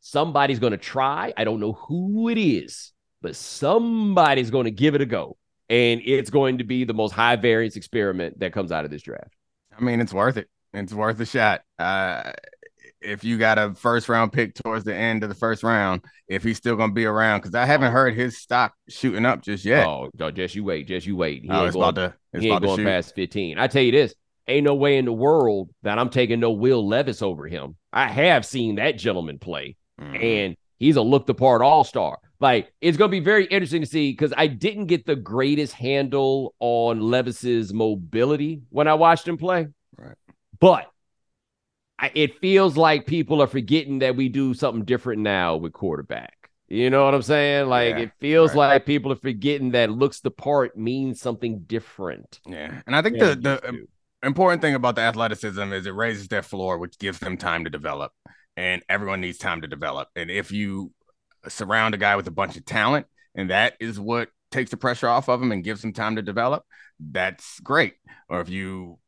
[0.00, 1.32] somebody's going to try.
[1.36, 5.36] I don't know who it is, but somebody's going to give it a go.
[5.68, 9.02] And it's going to be the most high variance experiment that comes out of this
[9.02, 9.34] draft.
[9.76, 10.48] I mean, it's worth it.
[10.74, 11.62] It's worth a shot.
[11.78, 12.32] Uh,
[13.02, 16.42] if you got a first round pick towards the end of the first round, if
[16.42, 19.64] he's still going to be around, because I haven't heard his stock shooting up just
[19.64, 19.86] yet.
[19.86, 20.86] Oh, no, just you wait.
[20.88, 21.42] Just you wait.
[21.42, 22.38] He Oh, ain't it's going, about to.
[22.40, 23.58] He ain't about going past 15.
[23.58, 24.14] I tell you this
[24.48, 27.76] ain't no way in the world that I'm taking no Will Levis over him.
[27.92, 29.76] I have seen that gentleman play.
[30.00, 30.24] Mhm.
[30.24, 32.18] and he's a look the part all star.
[32.40, 35.74] Like it's going to be very interesting to see because I didn't get the greatest
[35.74, 39.68] handle on Levis's mobility when I watched him play.
[39.96, 40.16] Right.
[40.58, 40.86] But
[42.14, 46.50] it feels like people are forgetting that we do something different now with quarterback.
[46.68, 47.68] You know what I'm saying?
[47.68, 48.56] Like Yeah, it feels right.
[48.56, 52.40] like people are forgetting that looks the part means something different.
[52.46, 53.86] Yeah, and I think the the
[54.22, 57.70] important thing about the athleticism is it raises their floor, which gives them time to
[57.70, 58.12] develop.
[58.56, 60.08] And everyone needs time to develop.
[60.14, 60.92] And if you
[61.48, 65.08] surround a guy with a bunch of talent, and that is what takes the pressure
[65.08, 66.64] off of him and gives him time to develop,
[67.00, 67.94] that's great.
[68.28, 68.98] Or if you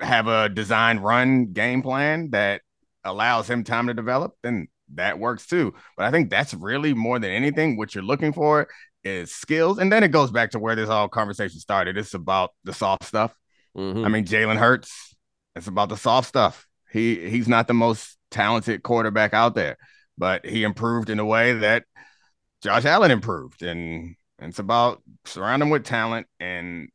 [0.00, 2.62] have a design run game plan that
[3.04, 5.74] allows him time to develop, then that works too.
[5.96, 8.68] But I think that's really more than anything what you're looking for
[9.02, 9.78] is skills.
[9.78, 11.96] And then it goes back to where this whole conversation started.
[11.96, 13.34] It's about the soft stuff.
[13.76, 14.04] Mhm.
[14.04, 15.14] I mean, Jalen Hurts,
[15.54, 16.66] it's about the soft stuff.
[16.90, 19.76] He he's not the most talented quarterback out there,
[20.16, 21.84] but he improved in a way that
[22.62, 23.62] Josh Allen improved.
[23.62, 26.88] And, and it's about surrounding with talent and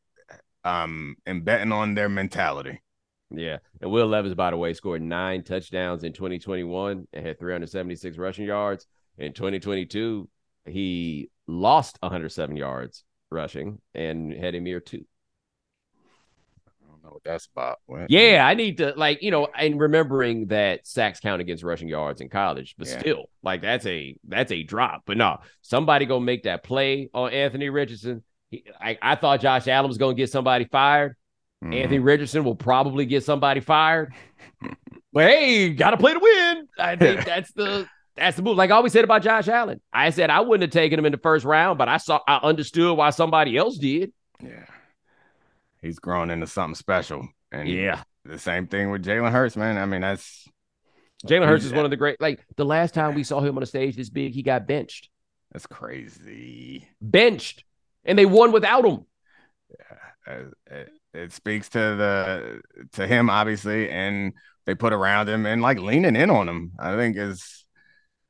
[0.64, 2.82] um and betting on their mentality.
[3.32, 3.58] Yeah.
[3.82, 8.46] And Will Levis, by the way, scored nine touchdowns in 2021 and had 376 rushing
[8.46, 8.88] yards.
[9.18, 10.28] In 2022,
[10.66, 15.06] he lost 107 yards rushing and had a mere two.
[16.66, 17.80] I don't know what that's about.
[17.86, 18.10] What?
[18.10, 22.22] Yeah, I need to like you know, and remembering that sacks count against rushing yards
[22.22, 23.00] in college, but Yeah.
[23.00, 25.04] still, like that's a that's a drop.
[25.06, 28.24] But no, somebody gonna make that play on Anthony Richardson.
[28.50, 31.16] He, I, I thought Josh Allen was gonna get somebody fired.
[31.64, 31.76] Mhm.
[31.76, 34.14] Anthony Richardson will probably get somebody fired.
[35.14, 36.68] but hey, gotta play to win.
[36.78, 38.58] I think that's the that's the move.
[38.58, 39.80] Like I always said about Josh Allen.
[39.94, 42.38] I said I wouldn't have taken him in the first round, but I saw I
[42.38, 44.12] understood why somebody else did.
[44.42, 44.66] Yeah.
[45.82, 47.28] He's grown into something special.
[47.52, 48.04] And Yeah.
[48.26, 49.78] the same thing with Jalen Hurts, man.
[49.78, 50.48] I mean, that's
[51.26, 53.64] Jalen Hurts is one of the great like the last time we saw him on
[53.64, 55.10] a stage this big, he got benched.
[55.52, 56.88] that's crazy.
[57.02, 57.64] benched
[58.06, 59.06] and they won without him.
[60.28, 62.62] Uh, it, it speaks to the
[62.94, 64.34] to him obviously and
[64.66, 67.66] they put around him and like leaning in on him i think is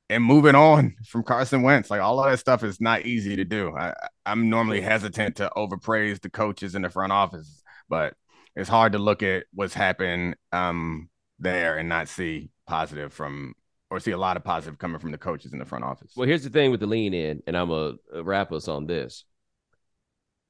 [0.09, 3.43] and moving on from carson wentz like all of that stuff is not easy to
[3.43, 3.93] do I,
[4.25, 8.13] i'm normally hesitant to overpraise the coaches in the front office but
[8.55, 11.09] it's hard to look at what's happened um
[11.39, 13.55] there and not see positive from
[13.91, 16.27] or see a lot of positive coming from the coaches in the front office Well,
[16.27, 19.25] here's the thing with the lean in, and I'm to wrap us on this.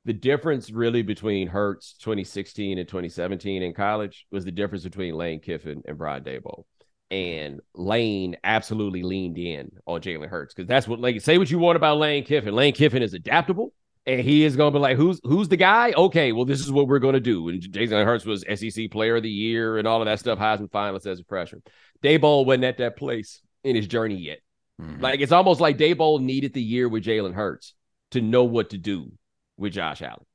[0.10, 5.40] The difference really between Hurts 2016 and 2017 in college was the difference between Lane
[5.40, 6.64] Kiffin and Brian Daboll.
[7.12, 11.60] And Lane absolutely leaned in on Jalen Hurts because that's what like say what you
[11.60, 12.56] want about Lane Kiffin.
[12.56, 13.72] Lane Kiffin is adaptable
[14.08, 15.94] and he is going to be like, who's who's the guy?
[15.96, 17.48] Okay, well, this is what we're going to do.
[17.48, 20.72] And Jalen Hurts was SEC Player of the Year and all of that stuff, Heisman
[20.72, 21.62] finalist as a freshman.
[22.02, 24.40] Daboll wasn't at that place in his journey yet.
[24.82, 25.04] Mhm.
[25.04, 27.76] Like it's almost like Daboll needed the year with Jalen Hurts
[28.10, 29.12] to know what to do
[29.60, 30.26] with Josh Allen.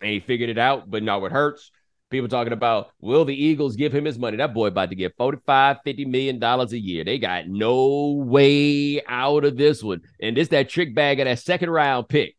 [0.00, 1.70] And he figured it out, but not with Hurts.
[2.10, 4.38] People talking about will the Eagles give him his money?
[4.38, 7.04] That boy about to get 45, 50 million dollars a year.
[7.04, 10.00] They got no way out of this one.
[10.20, 12.34] And this that trick bag of that second round pick.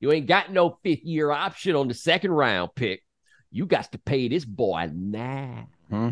[0.00, 3.04] You ain't got no fifth year option on the second round pick.
[3.52, 5.68] You got to pay this boy now.
[5.90, 6.08] hmm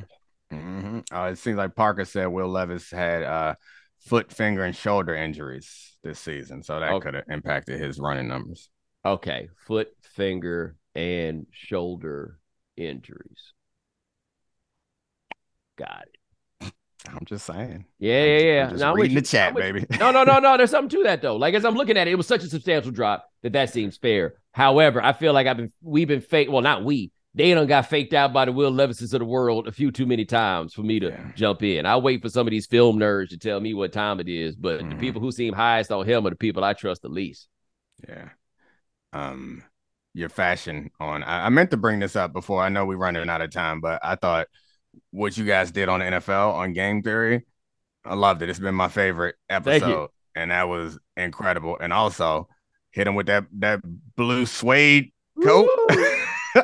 [1.13, 3.55] Uh, it seems like Parker said Will Levis had uh,
[4.01, 7.05] foot, finger, and shoulder injuries this season, so that Okay.
[7.07, 8.69] could have impacted his running numbers.
[9.05, 12.39] Okay, foot, finger, and shoulder
[12.77, 13.53] injuries.
[15.79, 16.73] Got it.
[17.09, 17.87] I'm just saying.
[17.99, 18.65] Yeah, yeah, yeah.
[18.65, 19.73] I'm just No, reading the chat, I'm with you.
[19.73, 19.87] baby.
[19.99, 20.57] No, no, no, no.
[20.59, 21.37] There's something to that though.
[21.37, 23.97] Like as I'm looking at it, it was such a substantial drop that that seems
[23.97, 24.35] fair.
[24.53, 26.51] However, I feel like I've been we've been fake.
[26.51, 27.11] Well, not we.
[27.35, 30.05] They done got faked out by the Will Levises of the world a few too
[30.05, 31.33] many times for me to Yeah.
[31.37, 31.87] jump in.
[31.87, 34.57] I wait for some of these film nerds to tell me what time it is,
[34.57, 35.01] but the Mhm.
[35.01, 37.49] people who seem highest on him are the people I trust the least.
[38.07, 38.31] Yeah.
[39.13, 39.65] Um,
[40.15, 41.23] your fashion on.
[41.23, 42.63] I, I meant to bring this up before.
[42.63, 44.49] I know we're running out of time, but I thought
[45.11, 47.45] what you guys did on the NFL on Game Theory,
[48.05, 48.49] I loved it.
[48.49, 51.77] It's been my favorite episode, and that was incredible.
[51.81, 52.49] And also
[52.91, 53.81] hit him with that that
[54.17, 55.69] blue suede coat.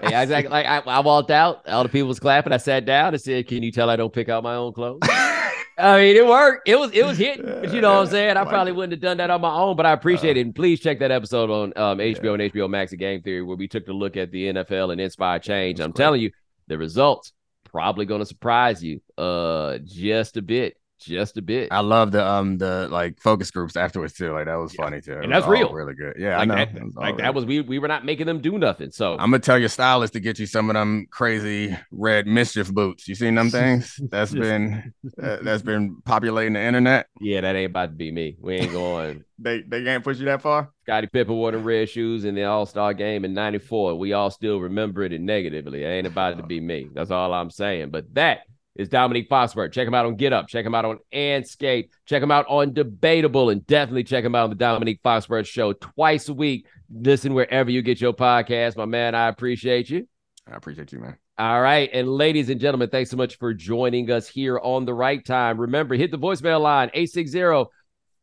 [0.03, 0.51] Yeah, exactly.
[0.51, 2.53] Like I, I walked out, all the people was clapping.
[2.53, 5.01] I sat down and said, "Can you tell I don't pick out my own clothes?"
[5.79, 6.68] I mean, it worked.
[6.68, 8.37] It was it was hitting, but you know what I'm saying.
[8.37, 10.47] I probably wouldn't have done that on my own, but I appreciate Uh, it.
[10.47, 13.57] And please check that episode on um, HBO and HBO Max at Game Theory where
[13.57, 15.81] we took a look at the NFL and inspired change.
[15.81, 15.97] I'm great.
[16.03, 16.31] telling you,
[16.68, 17.33] the results
[17.64, 21.68] probably going to surprise you, uh, just a bit, just a bit.
[21.70, 24.32] I love the um the like focus groups afterwards too.
[24.32, 24.84] Like that was Yeah.
[24.84, 25.18] funny too.
[25.18, 25.72] And that's real.
[25.72, 26.14] really good.
[26.18, 26.55] Yeah, like I know.
[26.55, 28.90] that, It was like that was we we were not making them do nothing.
[28.90, 32.72] So I'm gonna tell your stylist to get you some of them crazy red MSCHF
[32.72, 33.07] boots.
[33.09, 34.01] You seen them things?
[34.11, 34.92] That's been
[35.22, 37.07] uh, that's been populating the internet.
[37.20, 38.36] yeah, that ain't about to be me.
[38.40, 39.24] We ain't going.
[39.38, 40.70] They they can't push you that far.
[40.84, 43.94] Scottie Pippen wore the red shoes in the All Star game in '94.
[43.97, 45.84] We all still remember it negatively.
[45.84, 46.88] It ain't about to be me.
[46.94, 47.90] That's all I'm saying.
[47.90, 48.38] But that
[48.77, 49.72] is Domonique Foxworth.
[49.72, 50.49] Check him out on Get Up.
[50.49, 51.91] Check him out on Andscape.
[52.05, 53.51] Check him out on Debatable.
[53.51, 56.66] And definitely check him out on the Domonique Foxworth Show twice a week.
[56.93, 58.77] Listen wherever you get your podcast.
[58.77, 60.07] My man, I appreciate you.
[60.51, 61.16] I appreciate you, man.
[61.39, 61.91] All right.
[61.93, 65.61] And ladies and gentlemen, thanks so much for joining us here on the right time.
[65.61, 67.70] Remember, hit the voicemail line 860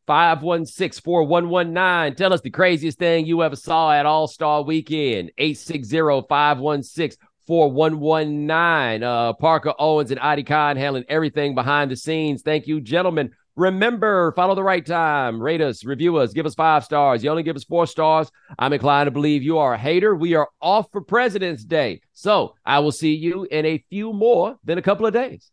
[0.06, 2.16] 516 4119.
[2.16, 5.30] Tell us the craziest thing you ever saw at All Star Weekend.
[5.38, 9.02] 860 516 4119.
[9.02, 12.42] Uh, Parker Owens and Adi Khan handling everything behind the scenes.
[12.42, 13.32] Thank you, gentlemen.
[13.56, 15.40] Remember, follow the right time.
[15.40, 17.22] Rate us, review us, give us five stars.
[17.22, 18.30] You only give us four stars.
[18.58, 20.14] I'm inclined to believe you are a hater.
[20.14, 22.00] We are off for President's Day.
[22.12, 25.52] So I will see you in a few more than a couple of days.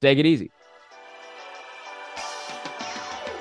[0.00, 0.50] Take it easy.